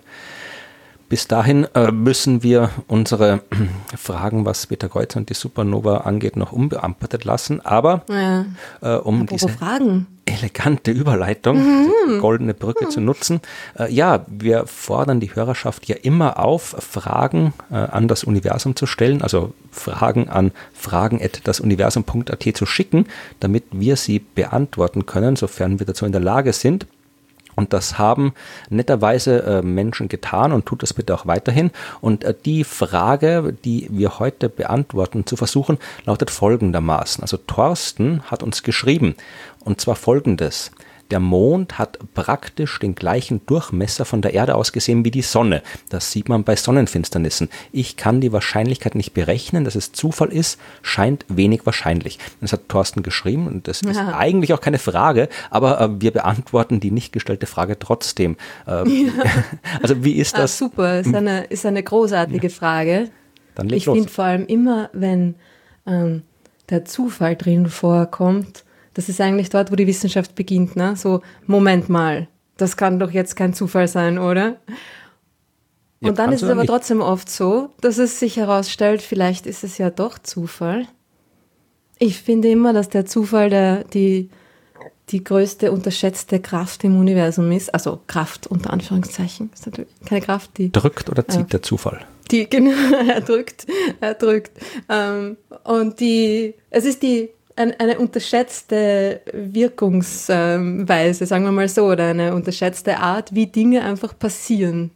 [1.08, 3.42] Bis dahin äh, müssen wir unsere
[3.96, 7.64] Fragen, was Beta Kreuzer und die Supernova angeht, noch unbeantwortet lassen.
[7.64, 8.44] Aber ja.
[8.82, 10.06] äh, um Apropos diese Fragen.
[10.26, 12.20] Elegante Überleitung, mhm.
[12.20, 12.90] goldene Brücke mhm.
[12.90, 13.40] zu nutzen,
[13.78, 18.86] äh, ja, wir fordern die Hörerschaft ja immer auf, Fragen äh, an das Universum zu
[18.86, 23.06] stellen, also Fragen an fragen.dasuniversum.at zu schicken,
[23.40, 26.86] damit wir sie beantworten können, sofern wir dazu in der Lage sind.
[27.56, 28.34] Und das haben
[28.68, 31.70] netterweise äh, Menschen getan und tut das bitte auch weiterhin.
[32.00, 37.22] Und äh, die Frage, die wir heute beantworten zu versuchen, lautet folgendermaßen.
[37.22, 39.16] Also Thorsten hat uns geschrieben,
[39.64, 40.70] und zwar folgendes
[41.10, 45.62] der Mond hat praktisch den gleichen Durchmesser von der Erde aus gesehen wie die Sonne.
[45.88, 47.48] Das sieht man bei Sonnenfinsternissen.
[47.72, 52.18] Ich kann die Wahrscheinlichkeit nicht berechnen, dass es Zufall ist, scheint wenig wahrscheinlich.
[52.40, 54.16] Das hat Thorsten geschrieben und das ist ja.
[54.18, 58.36] eigentlich auch keine Frage, aber äh, wir beantworten die nicht gestellte Frage trotzdem.
[58.66, 59.12] Äh, ja.
[59.82, 60.54] Also wie ist ah, das?
[60.54, 62.52] Ah, super, ist eine, ist eine großartige ja.
[62.52, 63.10] Frage.
[63.54, 65.34] Dann ich finde vor allem immer, wenn
[65.86, 66.22] ähm,
[66.68, 68.64] der Zufall drin vorkommt,
[68.96, 70.74] das ist eigentlich dort, wo die Wissenschaft beginnt.
[70.74, 70.96] Ne?
[70.96, 74.56] So, Moment mal, das kann doch jetzt kein Zufall sein, oder?
[76.00, 76.70] Und ja, dann ist es aber nicht.
[76.70, 80.86] trotzdem oft so, dass es sich herausstellt, vielleicht ist es ja doch Zufall.
[81.98, 84.30] Ich finde immer, dass der Zufall der, die,
[85.10, 87.74] die größte unterschätzte Kraft im Universum ist.
[87.74, 89.50] Also Kraft unter Anführungszeichen.
[89.52, 90.72] Ist natürlich keine Kraft, die.
[90.72, 92.00] Drückt oder zieht äh, der Zufall?
[92.30, 92.72] Die, genau,
[93.06, 93.66] er drückt,
[94.00, 94.52] er drückt.
[94.88, 102.34] Ähm, und die, es ist die eine, unterschätzte Wirkungsweise, sagen wir mal so, oder eine
[102.34, 104.90] unterschätzte Art, wie Dinge einfach passieren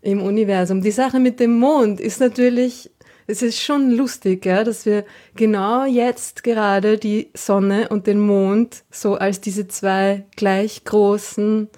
[0.00, 0.80] im Universum.
[0.82, 2.90] Die Sache mit dem Mond ist natürlich,
[3.26, 5.04] es ist schon lustig, ja, dass wir
[5.34, 11.68] genau jetzt gerade die Sonne und den Mond so als diese zwei gleich großen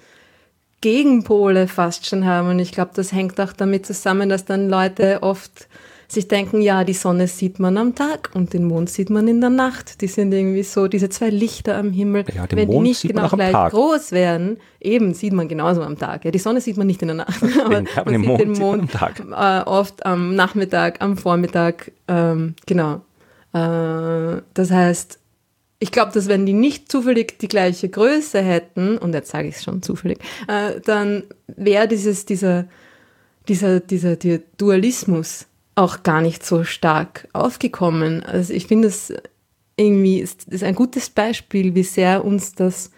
[0.81, 2.49] Gegenpole fast schon haben.
[2.49, 5.67] Und ich glaube, das hängt auch damit zusammen, dass dann Leute oft
[6.11, 9.41] sich denken, ja, die Sonne sieht man am Tag und den Mond sieht man in
[9.41, 10.01] der Nacht.
[10.01, 12.25] Die sind irgendwie so, diese zwei Lichter am Himmel.
[12.33, 13.71] Ja, wenn Mond die nicht genau gleich Tag.
[13.71, 16.25] groß wären, eben sieht man genauso am Tag.
[16.25, 18.51] Ja, die Sonne sieht man nicht in der Nacht, aber man den sieht Mond den
[18.53, 23.01] Mond sieht äh, oft am Nachmittag, am Vormittag, ähm, genau.
[23.53, 25.19] Äh, das heißt,
[25.79, 29.55] ich glaube, dass wenn die nicht zufällig die gleiche Größe hätten, und jetzt sage ich
[29.55, 32.65] es schon zufällig, äh, dann wäre dieses, dieser,
[33.47, 35.47] dieser, dieser, dieser Dualismus
[35.81, 38.23] auch gar nicht so stark aufgekommen.
[38.23, 39.13] Also ich finde es
[39.75, 42.91] irgendwie ist, ist ein gutes Beispiel, wie sehr uns das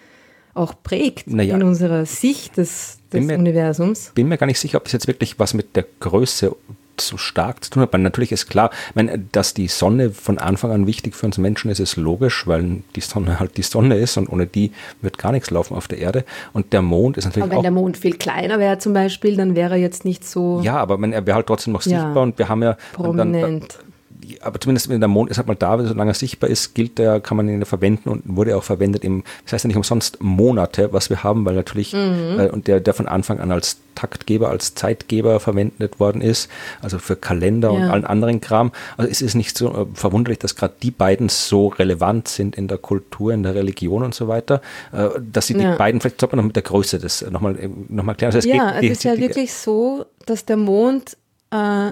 [0.53, 4.11] auch prägt naja, in unserer Sicht des, des mir, Universums.
[4.13, 6.55] Bin mir gar nicht sicher, ob das jetzt wirklich was mit der Größe
[6.99, 7.93] so stark zu tun hat.
[7.93, 11.69] Weil natürlich ist klar, meine, dass die Sonne von Anfang an wichtig für uns Menschen
[11.71, 14.71] ist, ist logisch, weil die Sonne halt die Sonne ist und ohne die
[15.01, 16.25] wird gar nichts laufen auf der Erde.
[16.53, 19.37] Und der Mond ist natürlich aber wenn auch, der Mond viel kleiner wäre zum Beispiel,
[19.37, 20.61] dann wäre er jetzt nicht so.
[20.63, 23.77] Ja, aber man, er wäre halt trotzdem noch sichtbar ja, und wir haben ja prominent.
[23.79, 23.92] Dann,
[24.41, 27.19] aber zumindest wenn der Mond ist halt mal da, solange er sichtbar ist, gilt der,
[27.19, 30.93] kann man ihn verwenden und wurde auch verwendet im, das heißt ja nicht umsonst Monate,
[30.93, 32.39] was wir haben, weil natürlich, mhm.
[32.39, 36.49] äh, und der, der von Anfang an als Taktgeber, als Zeitgeber verwendet worden ist,
[36.81, 37.75] also für Kalender ja.
[37.75, 38.71] und allen anderen Kram.
[38.97, 42.67] Also es ist nicht so äh, verwunderlich, dass gerade die beiden so relevant sind in
[42.67, 44.61] der Kultur, in der Religion und so weiter,
[44.91, 45.71] äh, dass sie ja.
[45.71, 48.33] die beiden, vielleicht sollte man noch mit der Größe das nochmal äh, noch mal klären.
[48.33, 51.17] Also es ja, geht, es ist ja die, wirklich so, dass der Mond
[51.51, 51.91] äh,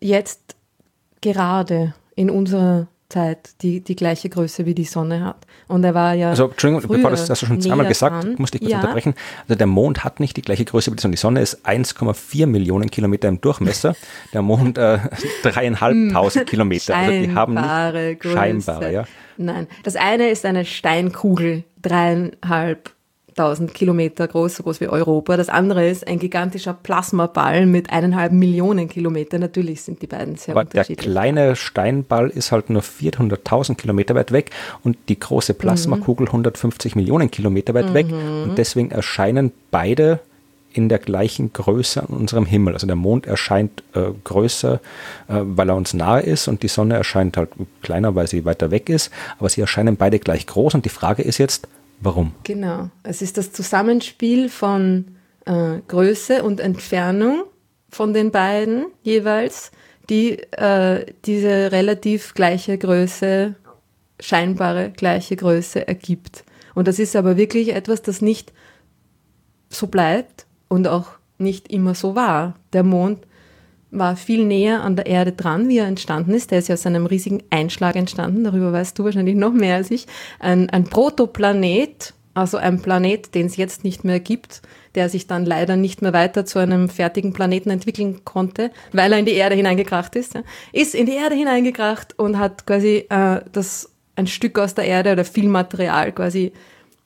[0.00, 0.56] jetzt
[1.20, 5.46] gerade in unserer Zeit die, die gleiche Größe wie die Sonne hat.
[5.68, 6.30] Und er war ja.
[6.30, 8.36] Also, Entschuldigung, bevor das hast du schon zweimal gesagt, dran.
[8.38, 8.80] musste ich kurz ja.
[8.80, 9.14] unterbrechen.
[9.42, 11.14] Also, der Mond hat nicht die gleiche Größe wie die Sonne.
[11.14, 13.94] Die Sonne ist 1,4 Millionen Kilometer im Durchmesser,
[14.32, 14.98] der Mond äh,
[15.42, 16.96] dreieinhalbtausend Kilometer.
[16.96, 18.36] Also, die haben nicht Größe.
[18.36, 19.04] scheinbare, ja.
[19.36, 22.92] Nein, das eine ist eine Steinkugel, dreieinhalb
[23.30, 25.36] 1000 Kilometer groß, so groß wie Europa.
[25.36, 29.38] Das andere ist ein gigantischer Plasmaball mit eineinhalb Millionen Kilometer.
[29.38, 31.04] Natürlich sind die beiden sehr Aber unterschiedlich.
[31.04, 34.50] Der kleine Steinball ist halt nur 400.000 Kilometer weit weg
[34.82, 36.30] und die große Plasmakugel mhm.
[36.30, 37.94] 150 Millionen Kilometer weit mhm.
[37.94, 38.06] weg.
[38.10, 40.20] Und deswegen erscheinen beide
[40.72, 42.74] in der gleichen Größe an unserem Himmel.
[42.74, 44.78] Also der Mond erscheint äh, größer, äh,
[45.28, 47.50] weil er uns nahe ist und die Sonne erscheint halt
[47.82, 49.10] kleiner, weil sie weiter weg ist.
[49.38, 51.66] Aber sie erscheinen beide gleich groß und die Frage ist jetzt,
[52.00, 52.32] Warum?
[52.44, 52.90] Genau.
[53.02, 57.44] Es ist das Zusammenspiel von äh, Größe und Entfernung
[57.90, 59.70] von den beiden jeweils,
[60.08, 63.54] die äh, diese relativ gleiche Größe,
[64.18, 66.44] scheinbare gleiche Größe ergibt.
[66.74, 68.52] Und das ist aber wirklich etwas, das nicht
[69.68, 72.56] so bleibt und auch nicht immer so war.
[72.72, 73.26] Der Mond
[73.90, 76.50] war viel näher an der Erde dran, wie er entstanden ist.
[76.50, 79.90] Der ist ja aus einem riesigen Einschlag entstanden, darüber weißt du wahrscheinlich noch mehr als
[79.90, 80.06] ich.
[80.38, 84.62] Ein, ein Protoplanet, also ein Planet, den es jetzt nicht mehr gibt,
[84.94, 89.18] der sich dann leider nicht mehr weiter zu einem fertigen Planeten entwickeln konnte, weil er
[89.18, 93.40] in die Erde hineingekracht ist, ja, ist in die Erde hineingekracht und hat quasi äh,
[93.52, 96.52] das ein Stück aus der Erde oder viel Material quasi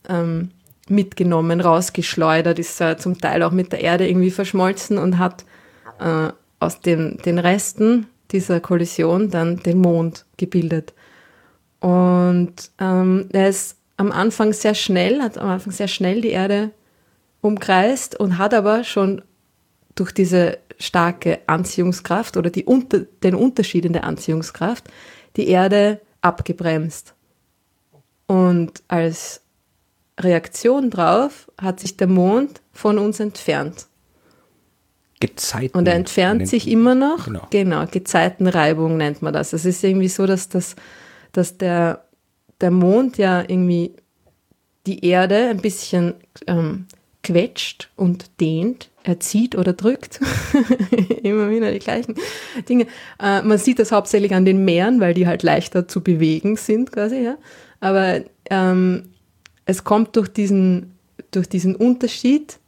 [0.08, 0.50] ähm,
[0.88, 5.44] mitgenommen, rausgeschleudert, ist äh, zum Teil auch mit der Erde irgendwie verschmolzen und hat
[6.00, 6.30] äh,
[6.64, 10.94] aus den, den Resten dieser Kollision dann den Mond gebildet.
[11.80, 16.70] Und ähm, er ist am Anfang sehr schnell, hat am Anfang sehr schnell die Erde
[17.40, 19.22] umkreist und hat aber schon
[19.94, 24.84] durch diese starke Anziehungskraft oder die, unter, den Unterschied in der Anziehungskraft
[25.36, 27.14] die Erde abgebremst.
[28.26, 29.42] Und als
[30.18, 33.86] Reaktion drauf hat sich der Mond von uns entfernt.
[35.20, 35.76] Gezeiten.
[35.76, 37.26] Und er entfernt sich immer noch.
[37.26, 37.46] Genau.
[37.50, 39.52] genau, Gezeitenreibung nennt man das.
[39.52, 40.76] Es ist irgendwie so, dass, das,
[41.32, 42.04] dass der,
[42.60, 43.92] der Mond ja irgendwie
[44.86, 46.14] die Erde ein bisschen
[46.46, 46.86] ähm,
[47.22, 50.20] quetscht und dehnt, erzieht oder drückt.
[51.22, 52.14] Immer wieder die gleichen
[52.68, 52.86] Dinge.
[53.20, 56.92] Äh, man sieht das hauptsächlich an den Meeren, weil die halt leichter zu bewegen sind
[56.92, 57.22] quasi.
[57.22, 57.38] Ja?
[57.80, 59.10] Aber ähm,
[59.66, 60.92] es kommt durch diesen,
[61.30, 62.58] durch diesen Unterschied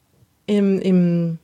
[0.47, 1.39] im, im,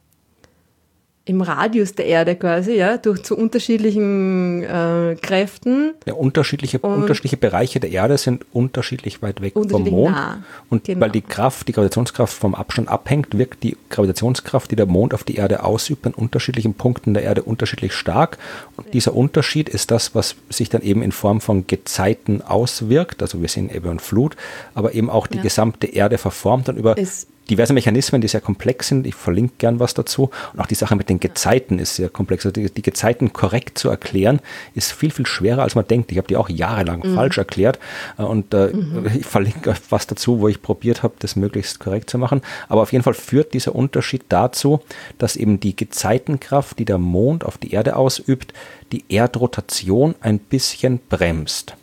[1.25, 5.95] im Radius der Erde quasi, ja, durch zu unterschiedlichen äh, Kräften.
[6.05, 10.17] Ja, unterschiedliche, unterschiedliche Bereiche der Erde sind unterschiedlich weit weg vom Mond.
[10.17, 10.43] Nah.
[10.69, 11.01] Und genau.
[11.01, 15.23] weil die Kraft, die Gravitationskraft vom Abstand abhängt, wirkt die Gravitationskraft, die der Mond auf
[15.23, 18.39] die Erde ausübt, an unterschiedlichen Punkten der Erde unterschiedlich stark.
[18.77, 23.23] Und dieser Unterschied ist das, was sich dann eben in Form von Gezeiten auswirkt.
[23.23, 24.35] Also wir sehen Ebbe und Flut,
[24.75, 25.43] aber eben auch die ja.
[25.45, 29.07] gesamte Erde verformt dann über es diverse Mechanismen, die sehr komplex sind.
[29.07, 30.31] Ich verlinke gern was dazu.
[30.55, 32.47] Und auch die Sache mit den Gezeiten ist sehr komplex.
[32.47, 34.41] Also die, die Gezeiten korrekt zu erklären,
[34.75, 36.11] ist viel, viel schwerer, als man denkt.
[36.13, 37.15] Ich habe die auch jahrelang mhm.
[37.15, 37.79] falsch erklärt.
[38.17, 39.07] Äh, und äh, mhm.
[39.19, 42.41] ich verlinke was dazu, wo ich probiert habe, das möglichst korrekt zu machen.
[42.69, 44.81] Aber auf jeden Fall führt dieser Unterschied dazu,
[45.19, 48.55] dass eben die Gezeitenkraft, die der Mond auf die Erde ausübt,
[48.93, 51.75] die Erdrotation ein bisschen bremst.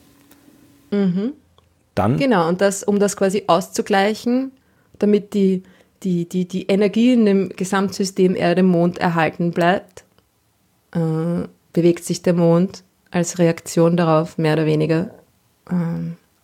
[0.89, 1.33] Mhm.
[1.93, 4.51] Dann, genau, und das, um das quasi auszugleichen,
[4.99, 5.63] damit die,
[6.03, 10.03] die, die, die Energie in dem Gesamtsystem Erde-Mond erhalten bleibt,
[10.91, 15.11] äh, bewegt sich der Mond als Reaktion darauf mehr oder weniger
[15.69, 15.73] äh,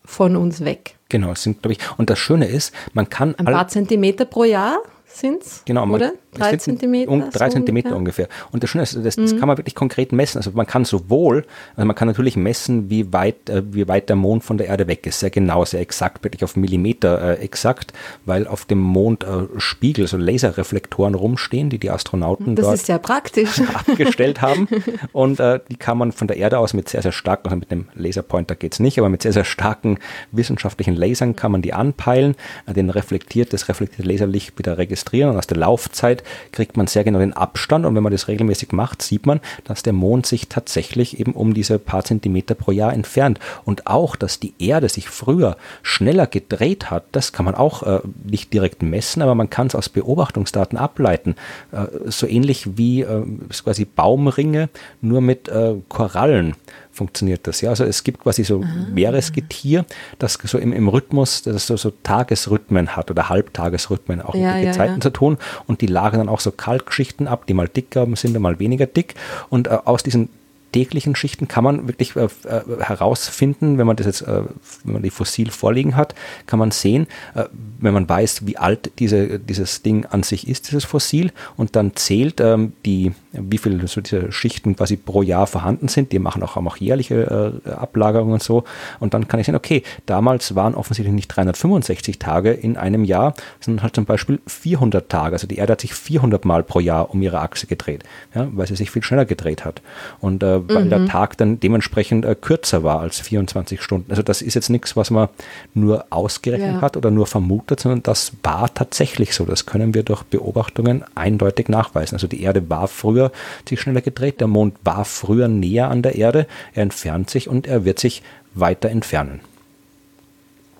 [0.04, 0.96] von uns weg.
[1.10, 3.36] Genau, sind, glaube ich, und das Schöne ist, man kann.
[3.36, 4.80] Ein paar Zentimeter pro Jahr
[5.16, 5.64] sind es.
[5.66, 6.14] Genau, oder?
[6.36, 7.12] Drei Zentimeter?
[7.12, 8.26] Um, drei so Zentimeter ungefähr.
[8.26, 8.50] ungefähr.
[8.52, 9.40] Und das Schöne ist, das, das mhm.
[9.40, 10.38] kann man wirklich konkret messen.
[10.38, 11.46] Also man kann sowohl,
[11.76, 14.88] also man kann natürlich messen, wie weit, äh, wie weit der Mond von der Erde
[14.88, 15.20] weg ist.
[15.20, 17.94] Sehr genau, sehr exakt, wirklich auf Millimeter äh, exakt,
[18.26, 22.88] weil auf dem Mond äh, Spiegel, so Laserreflektoren rumstehen, die die Astronauten das dort ist
[22.88, 23.62] ja praktisch.
[23.74, 24.68] abgestellt haben.
[25.14, 27.72] Und äh, die kann man von der Erde aus mit sehr, sehr starken, also mit
[27.72, 30.00] dem Laserpointer geht es nicht, aber mit sehr, sehr starken
[30.32, 32.36] wissenschaftlichen Lasern kann man die anpeilen,
[32.66, 37.04] äh, den reflektiert, das reflektierte Laserlicht wieder registrieren und aus der Laufzeit kriegt man sehr
[37.04, 37.86] genau den Abstand.
[37.86, 41.54] Und wenn man das regelmäßig macht, sieht man, dass der Mond sich tatsächlich eben um
[41.54, 43.40] diese paar Zentimeter pro Jahr entfernt.
[43.64, 48.00] Und auch, dass die Erde sich früher schneller gedreht hat, das kann man auch äh,
[48.24, 51.36] nicht direkt messen, aber man kann es aus Beobachtungsdaten ableiten,
[51.72, 53.24] äh, so ähnlich wie äh,
[53.64, 54.70] quasi Baumringe,
[55.02, 56.56] nur mit äh, Korallen
[56.96, 57.62] funktioniert das.
[57.62, 58.88] Ja, also es gibt quasi so ah.
[58.94, 59.86] Meeresgetier,
[60.18, 64.64] das so im, im Rhythmus, das so, so Tagesrhythmen hat oder Halbtagesrhythmen auch ja, mit
[64.64, 65.00] den ja, ja.
[65.00, 65.38] zu tun
[65.68, 69.16] und die lagern dann auch so Kalkschichten ab, die mal dicker sind, mal weniger dick
[69.50, 70.30] und äh, aus diesen
[70.76, 74.42] täglichen Schichten kann man wirklich äh, äh, herausfinden, wenn man das jetzt, äh,
[74.84, 76.16] wenn man die fossil vorliegen hat,
[76.48, 77.46] kann man sehen, äh,
[77.86, 81.96] wenn man weiß, wie alt diese, dieses Ding an sich ist, dieses Fossil, und dann
[81.96, 86.12] zählt ähm, die, wie viele so diese Schichten quasi pro Jahr vorhanden sind.
[86.12, 88.64] Die machen auch, haben auch jährliche äh, Ablagerungen und so.
[89.00, 93.34] Und dann kann ich sehen, okay, damals waren offensichtlich nicht 365 Tage in einem Jahr,
[93.60, 95.34] sondern halt zum Beispiel 400 Tage.
[95.34, 98.68] Also die Erde hat sich 400 Mal pro Jahr um ihre Achse gedreht, ja, weil
[98.68, 99.82] sie sich viel schneller gedreht hat.
[100.20, 100.90] Und äh, weil mhm.
[100.90, 104.10] der Tag dann dementsprechend äh, kürzer war als 24 Stunden.
[104.10, 105.30] Also das ist jetzt nichts, was man
[105.74, 106.82] nur ausgerechnet ja.
[106.82, 109.46] hat oder nur vermutet, sondern das war tatsächlich so.
[109.46, 112.16] Das können wir durch Beobachtungen eindeutig nachweisen.
[112.16, 113.32] Also die Erde war früher
[113.68, 117.68] sich schneller gedreht, der Mond war früher näher an der Erde, er entfernt sich und
[117.68, 118.24] er wird sich
[118.54, 119.42] weiter entfernen.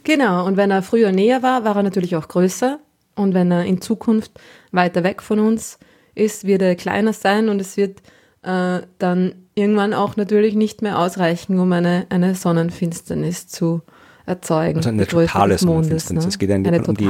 [0.04, 2.80] Genau, und wenn er früher näher war, war er natürlich auch größer.
[3.16, 4.32] Und wenn er in Zukunft
[4.72, 5.80] weiter weg von uns
[6.14, 8.02] ist, wird er kleiner sein und es wird
[8.44, 13.82] äh, dann irgendwann auch natürlich nicht mehr ausreichen, um eine, eine Sonnenfinsternis zu
[14.26, 14.78] erzeugen.
[14.78, 16.24] Also eine totale Sonnenfinsternis.
[16.26, 16.30] Ne?
[16.30, 17.10] Es geht ja eine um die.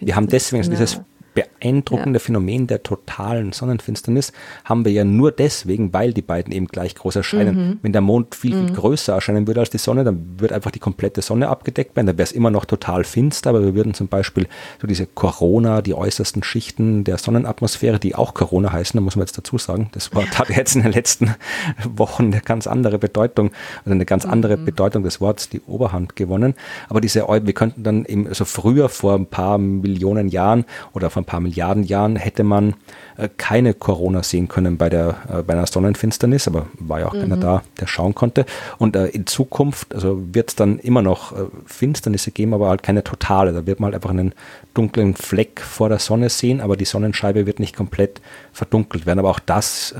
[0.00, 0.74] Wir haben deswegen genau.
[0.74, 1.00] dieses
[1.36, 2.24] beeindruckende ja.
[2.24, 4.32] Phänomen der totalen Sonnenfinsternis
[4.64, 7.56] haben wir ja nur deswegen, weil die beiden eben gleich groß erscheinen.
[7.56, 7.78] Mhm.
[7.82, 8.74] Wenn der Mond viel, viel mhm.
[8.74, 12.06] größer erscheinen würde als die Sonne, dann würde einfach die komplette Sonne abgedeckt werden.
[12.06, 14.48] Dann wäre es immer noch total finster, aber wir würden zum Beispiel
[14.80, 19.26] so diese Corona, die äußersten Schichten der Sonnenatmosphäre, die auch Corona heißen, da muss man
[19.26, 21.34] jetzt dazu sagen, das Wort hat jetzt in den letzten
[21.84, 23.50] Wochen eine ganz andere Bedeutung,
[23.84, 24.64] also eine ganz andere mhm.
[24.64, 26.54] Bedeutung des Wortes, die Oberhand gewonnen.
[26.88, 30.64] Aber diese, wir könnten dann eben so früher vor ein paar Millionen Jahren
[30.94, 32.74] oder vor ein paar Milliarden Jahren hätte man
[33.16, 37.14] äh, keine Corona sehen können bei der äh, bei einer Sonnenfinsternis, aber war ja auch
[37.14, 37.20] mhm.
[37.20, 38.46] keiner da, der schauen konnte.
[38.78, 41.34] Und äh, in Zukunft, also wird es dann immer noch
[41.66, 43.52] Finsternisse geben, aber halt keine totale.
[43.52, 44.32] Da wird man halt einfach einen
[44.74, 48.20] dunklen Fleck vor der Sonne sehen, aber die Sonnenscheibe wird nicht komplett
[48.52, 49.18] verdunkelt werden.
[49.18, 49.94] Aber auch das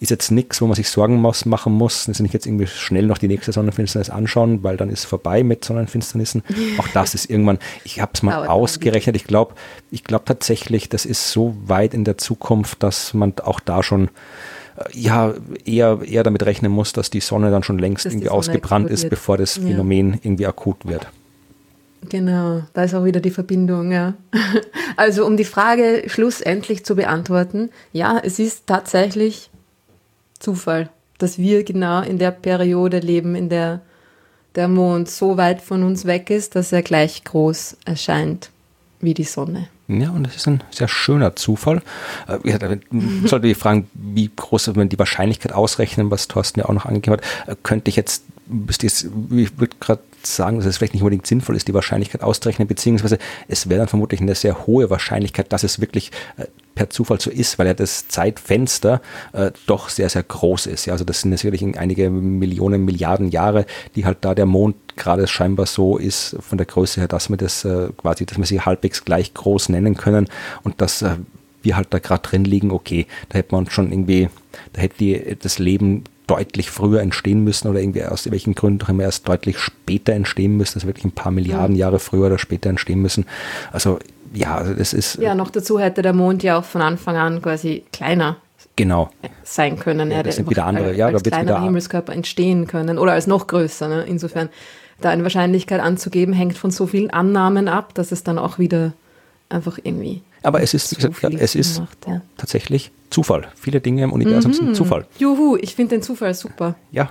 [0.00, 2.08] ist jetzt nichts, wo man sich Sorgen muss, machen muss.
[2.08, 5.64] Also nicht jetzt irgendwie schnell noch die nächste Sonnenfinsternis anschauen, weil dann ist vorbei mit
[5.64, 6.42] Sonnenfinsternissen.
[6.78, 9.54] Auch das ist irgendwann, ich habe es mal Aber ausgerechnet, ich glaube
[9.90, 14.08] ich glaub tatsächlich, das ist so weit in der Zukunft, dass man auch da schon
[14.76, 15.34] äh, ja,
[15.64, 19.08] eher, eher damit rechnen muss, dass die Sonne dann schon längst dass irgendwie ausgebrannt ist,
[19.08, 20.18] bevor das Phänomen ja.
[20.22, 21.06] irgendwie akut wird.
[22.08, 24.14] Genau, da ist auch wieder die Verbindung, ja.
[24.98, 29.50] Also um die Frage schlussendlich zu beantworten, ja, es ist tatsächlich
[30.38, 33.80] Zufall, dass wir genau in der Periode leben, in der
[34.56, 38.50] der Mond so weit von uns weg ist, dass er gleich groß erscheint
[39.00, 39.68] wie die Sonne.
[39.88, 41.82] Ja, und das ist ein sehr schöner Zufall.
[42.26, 46.72] Äh, ich sollte ich fragen, wie groß, wenn die Wahrscheinlichkeit ausrechnen, was Thorsten ja auch
[46.72, 51.02] noch angegeben hat, äh, könnte ich jetzt, ich würde gerade sagen, dass es vielleicht nicht
[51.02, 53.18] unbedingt sinnvoll ist, die Wahrscheinlichkeit auszurechnen, beziehungsweise
[53.48, 57.30] es wäre dann vermutlich eine sehr hohe Wahrscheinlichkeit, dass es wirklich äh, per Zufall so
[57.30, 59.00] ist, weil ja das Zeitfenster
[59.32, 60.86] äh, doch sehr, sehr groß ist.
[60.86, 65.26] Ja, also das sind natürlich einige Millionen, Milliarden Jahre, die halt da der Mond gerade
[65.26, 68.60] scheinbar so ist von der Größe her, dass wir das äh, quasi, dass wir sie
[68.60, 70.28] halbwegs gleich groß nennen können
[70.64, 71.16] und dass äh,
[71.62, 74.28] wir halt da gerade drin liegen, okay, da hätte man schon irgendwie,
[74.72, 78.88] da hätte die, das Leben deutlich früher entstehen müssen oder irgendwie aus welchen Gründen auch
[78.88, 82.68] immer erst deutlich später entstehen müssen, also wirklich ein paar Milliarden Jahre früher oder später
[82.68, 83.26] entstehen müssen.
[83.72, 83.98] Also
[84.34, 85.16] ja, also das ist.
[85.16, 88.36] Ja, noch dazu hätte der Mond ja auch von Anfang an quasi kleiner
[88.76, 89.10] genau.
[89.42, 90.10] sein können.
[90.10, 93.46] Ja, das sind wieder andere, ja, als da kleiner Himmelskörper entstehen können oder als noch
[93.46, 93.88] größer.
[93.88, 94.04] Ne?
[94.06, 94.48] Insofern
[95.00, 98.92] da eine Wahrscheinlichkeit anzugeben, hängt von so vielen Annahmen ab, dass es dann auch wieder
[99.48, 100.22] einfach irgendwie.
[100.46, 102.22] Aber es ist, so ja, es ist macht, ja.
[102.36, 103.48] tatsächlich Zufall.
[103.56, 104.54] Viele Dinge im Universum mhm.
[104.54, 105.04] sind Zufall.
[105.18, 106.76] Juhu, ich finde den Zufall super.
[106.92, 107.10] Ja,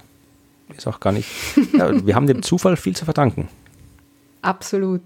[0.73, 1.27] ist auch gar nicht.
[1.77, 3.49] ja, wir haben dem Zufall viel zu verdanken.
[4.41, 5.01] Absolut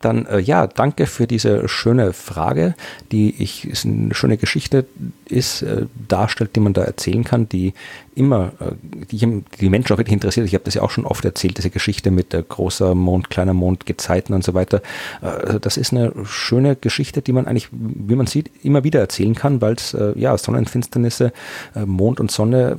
[0.00, 2.74] dann äh, ja, danke für diese schöne Frage,
[3.12, 4.86] die ich ist eine schöne Geschichte
[5.26, 7.72] ist, äh, darstellt, die man da erzählen kann, die
[8.14, 8.72] immer, äh,
[9.10, 10.46] die, die Menschen auch wirklich interessiert.
[10.46, 13.54] Ich habe das ja auch schon oft erzählt, diese Geschichte mit äh, großer Mond, kleiner
[13.54, 14.82] Mond, Gezeiten und so weiter.
[15.22, 19.00] Äh, also das ist eine schöne Geschichte, die man eigentlich, wie man sieht, immer wieder
[19.00, 21.32] erzählen kann, weil es äh, ja Sonnenfinsternisse,
[21.74, 22.78] Mond und Sonne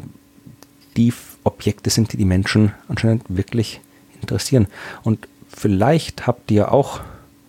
[0.95, 1.13] die
[1.43, 3.81] Objekte sind, die die Menschen anscheinend wirklich
[4.21, 4.67] interessieren.
[5.03, 5.27] Und
[5.57, 6.99] vielleicht habt ihr auch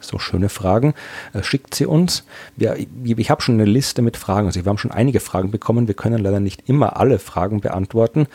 [0.09, 0.95] so schöne Fragen,
[1.33, 2.25] äh, schickt sie uns.
[2.57, 4.47] Wir, ich habe schon eine Liste mit Fragen.
[4.47, 5.87] Also wir haben schon einige Fragen bekommen.
[5.87, 8.27] Wir können leider nicht immer alle Fragen beantworten.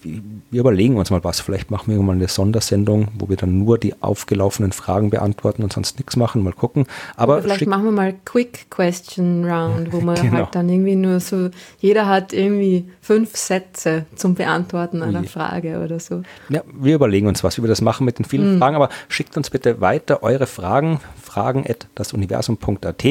[0.00, 1.40] Wir überlegen uns mal was.
[1.40, 5.72] Vielleicht machen wir mal eine Sondersendung, wo wir dann nur die aufgelaufenen Fragen beantworten und
[5.72, 6.42] sonst nichts machen.
[6.44, 6.86] Mal gucken.
[7.16, 10.32] Aber Oder vielleicht machen wir mal Quick Question Round, wo man genau.
[10.34, 15.98] halt dann irgendwie nur so, jeder hat irgendwie fünf Sätze zum Beantworten einer Frage oder
[15.98, 16.22] so.
[16.48, 18.58] Ja, wir überlegen uns was, wie wir das machen mit den vielen mhm.
[18.58, 18.76] Fragen.
[18.76, 23.04] Aber schickt uns bitte weiter eure Fragen Fragen, fragen at dasuniversum.at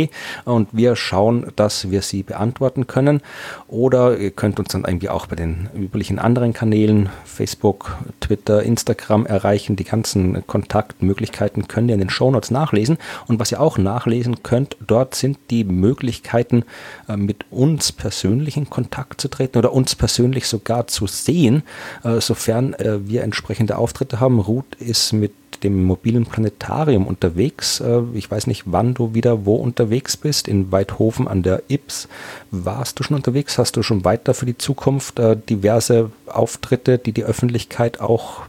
[0.45, 3.21] und wir schauen, dass wir sie beantworten können.
[3.67, 9.25] Oder ihr könnt uns dann irgendwie auch bei den üblichen anderen Kanälen, Facebook, Twitter, Instagram
[9.25, 9.75] erreichen.
[9.75, 12.97] Die ganzen Kontaktmöglichkeiten könnt ihr in den Shownotes nachlesen.
[13.27, 16.65] Und was ihr auch nachlesen könnt, dort sind die Möglichkeiten,
[17.07, 21.63] äh, mit uns persönlich in Kontakt zu treten oder uns persönlich sogar zu sehen,
[22.03, 24.39] äh, sofern äh, wir entsprechende Auftritte haben.
[24.39, 25.32] Ruth ist mit
[25.64, 27.80] dem mobilen Planetarium unterwegs.
[27.80, 30.47] Äh, ich weiß nicht, wann du wieder wo unterwegs bist.
[30.47, 32.07] In Weidhofen an der Ips.
[32.51, 33.57] Warst du schon unterwegs?
[33.57, 38.41] Hast du schon weiter für die Zukunft äh, diverse Auftritte, die die Öffentlichkeit auch,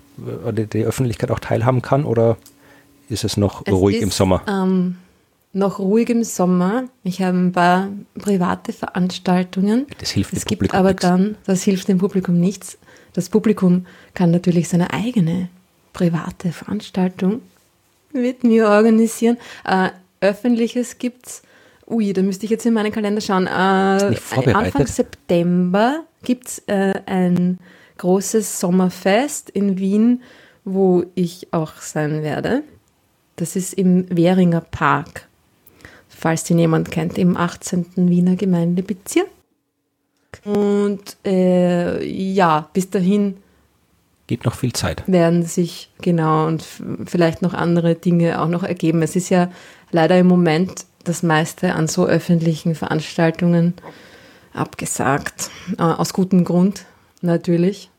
[0.47, 2.05] äh, die Öffentlichkeit auch teilhaben kann?
[2.05, 2.37] Oder
[3.09, 4.43] ist es noch es ruhig ist, im Sommer?
[4.49, 4.97] Ähm,
[5.53, 6.85] noch ruhig im Sommer.
[7.03, 7.89] Ich habe ein paar
[8.19, 9.87] private Veranstaltungen.
[9.99, 11.03] Das hilft es dem gibt Publikum aber nichts.
[11.03, 12.79] dann, das hilft dem Publikum nichts.
[13.13, 15.49] Das Publikum kann natürlich seine eigene
[15.93, 17.43] private Veranstaltung
[18.13, 19.37] mit mir organisieren.
[19.65, 21.43] Äh, Öffentliches es.
[21.87, 23.47] Ui, da müsste ich jetzt in meinen Kalender schauen.
[23.47, 27.59] Äh, Anfang September gibt es äh, ein
[27.99, 30.23] großes Sommerfest in Wien,
[30.65, 32.63] wo ich auch sein werde.
[33.37, 35.27] Das ist im Währinger Park.
[36.09, 37.87] falls den jemand kennt, im 18.
[37.97, 39.29] Wiener Gemeindebezirk.
[40.45, 43.39] Und äh, ja, bis dahin
[44.31, 45.03] Geht noch viel Zeit.
[45.09, 46.65] werden sich genau und
[47.05, 49.03] vielleicht noch andere Dinge auch noch ergeben.
[49.03, 49.51] Es ist ja
[49.91, 53.75] leider im Moment das meiste an so öffentlichen Veranstaltungen
[54.53, 55.51] abgesagt.
[55.79, 56.85] Äh, aus gutem Grund
[57.23, 57.90] natürlich.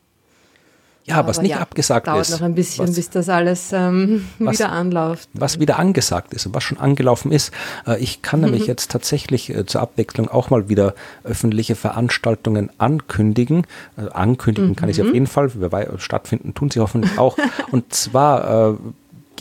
[1.04, 2.30] Ja, was Aber nicht ja, abgesagt dauert ist.
[2.30, 5.28] noch ein bisschen, was, bis das alles ähm, Was- wieder anläuft.
[5.34, 7.52] was wieder angesagt ist und was schon angelaufen ist.
[7.86, 10.94] Äh, Ich kann nämlich jetzt tatsächlich äh, zur Abwechslung auch mal wieder
[11.24, 13.66] öffentliche Veranstaltungen ankündigen.
[13.96, 17.36] Äh, Ankündigen kann ich sie auf jeden Fall, wer stattfinden, tun sie hoffentlich auch.
[17.72, 18.78] Und zwar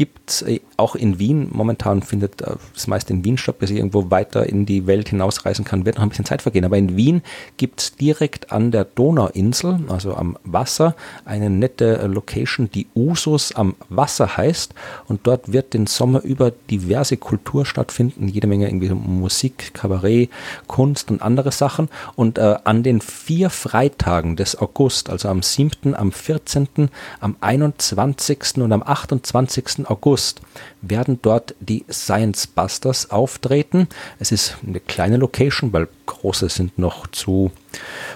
[0.01, 0.45] gibt es
[0.77, 4.47] auch in Wien, momentan findet äh, das meiste in Wien statt, bis ich irgendwo weiter
[4.47, 6.65] in die Welt hinausreisen kann, wird noch ein bisschen Zeit vergehen.
[6.65, 7.21] Aber in Wien
[7.57, 13.51] gibt es direkt an der Donauinsel, also am Wasser, eine nette äh, Location, die Usus
[13.51, 14.73] am Wasser heißt.
[15.07, 20.31] Und dort wird den Sommer über diverse Kultur stattfinden, jede Menge irgendwie Musik, Kabarett,
[20.65, 21.89] Kunst und andere Sachen.
[22.15, 26.89] Und äh, an den vier Freitagen des August, also am 7., am 14.,
[27.19, 28.57] am 21.
[28.57, 29.87] und am 28.
[29.91, 30.41] August,
[30.81, 33.87] werden dort die Science Busters auftreten.
[34.19, 37.51] Es ist eine kleine Location, weil große sind noch zu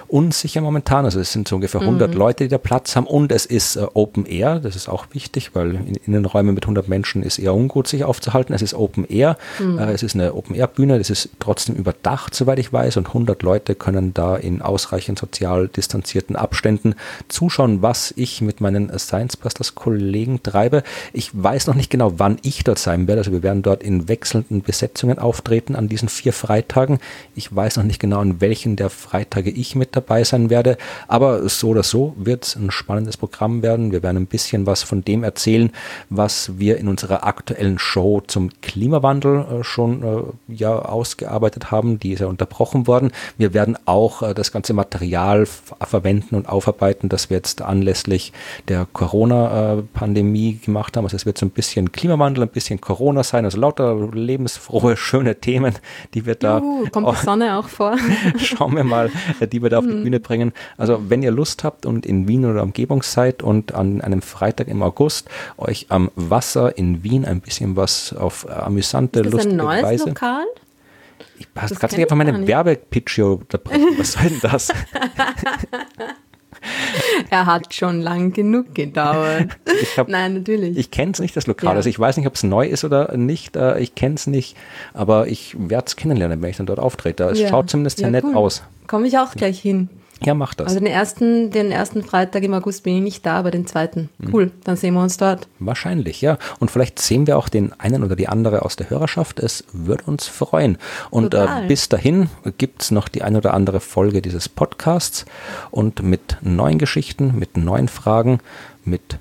[0.08, 1.04] unsicher momentan.
[1.04, 3.86] Also es sind so ungefähr 100 Leute, die da Platz haben und es ist äh,
[3.94, 4.60] Open Air.
[4.60, 8.54] Das ist auch wichtig, weil in Innenräumen mit 100 Menschen ist eher ungut, sich aufzuhalten.
[8.54, 9.36] Es ist Open Air.
[9.78, 10.98] Äh, es ist eine Open Air Bühne.
[10.98, 12.96] Das ist trotzdem überdacht, soweit ich weiß.
[12.98, 16.94] Und 100 Leute können da in ausreichend sozial distanzierten Abständen
[17.28, 20.82] zuschauen, was ich mit meinen Science Busters Kollegen treibe.
[21.12, 23.20] Ich weiß noch nicht genau, wann ich dort sein werde.
[23.20, 26.98] Also wir werden dort in wechselnden Besetzungen auftreten an diesen vier Freitagen.
[27.34, 30.76] Ich weiß noch nicht genau, an welchen der Freitage ich mit dabei sein werde.
[31.08, 33.92] Aber so oder so wird es ein spannendes Programm werden.
[33.92, 35.70] Wir werden ein bisschen was von dem erzählen,
[36.10, 41.98] was wir in unserer aktuellen Show zum Klimawandel äh, schon äh, ja ausgearbeitet haben.
[41.98, 43.12] Die ist ja unterbrochen worden.
[43.38, 48.32] Wir werden auch äh, das ganze Material verwenden und aufarbeiten, das wir jetzt anlässlich
[48.68, 51.04] der Corona-Pandemie gemacht haben.
[51.04, 55.40] Also es wird so ein bisschen Klimawandel, ein bisschen Corona sein, also lauter lebensfrohe, schöne
[55.40, 55.74] Themen,
[56.14, 57.96] die wir da Juhu, kommt die Sonne auch vor?
[58.38, 60.52] schauen wir mal, äh, die wir da auf die Bühne bringen.
[60.76, 64.68] Also wenn ihr Lust habt und in Wien oder Umgebung seid und an einem Freitag
[64.68, 65.28] im August
[65.58, 69.56] euch am Wasser in Wien ein bisschen was auf äh, amüsante, ist das lustige ein
[69.56, 70.08] neues Weise.
[70.08, 70.44] Lokal?
[71.38, 72.46] Ich Das gerade einfach meine.
[72.46, 73.88] Werbepitch hier unterbrechen.
[73.98, 74.72] Was soll denn das?
[77.30, 79.56] Er hat schon lang genug gedauert.
[79.96, 80.76] Hab- Nein, natürlich.
[80.76, 81.70] Ich kenne es nicht, das Lokal.
[81.72, 81.76] Ja.
[81.76, 83.56] Also ich weiß nicht, ob es neu ist oder nicht.
[83.56, 84.56] Äh, Ich kenne es nicht,
[84.94, 87.24] aber ich werde es kennenlernen, wenn ich dann dort auftrete.
[87.24, 87.48] Es Ja.
[87.48, 88.34] schaut zumindest sehr Ja, nett cool.
[88.36, 88.62] aus.
[88.86, 89.88] Komme ich auch gleich hin.
[90.24, 90.68] Ja, mach das.
[90.68, 94.08] Also den ersten, den ersten Freitag im August bin ich nicht da, aber den zweiten.
[94.32, 95.46] Cool, dann sehen wir uns dort.
[95.58, 96.38] Wahrscheinlich, ja.
[96.58, 99.38] Und vielleicht sehen wir auch den einen oder die andere aus der Hörerschaft.
[99.38, 100.78] Es würde uns freuen.
[101.10, 105.26] Und äh, bis dahin gibt's noch die eine oder andere Folge dieses Podcasts
[105.70, 108.40] und mit neuen Geschichten, mit neuen Fragen,
[108.84, 109.18] mit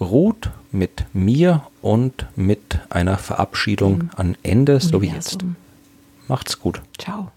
[0.00, 5.44] Ruth, mit mir und mit einer Verabschiedung an Ende, so wie jetzt.
[6.28, 6.80] Macht's gut.
[6.98, 7.30] Ciao.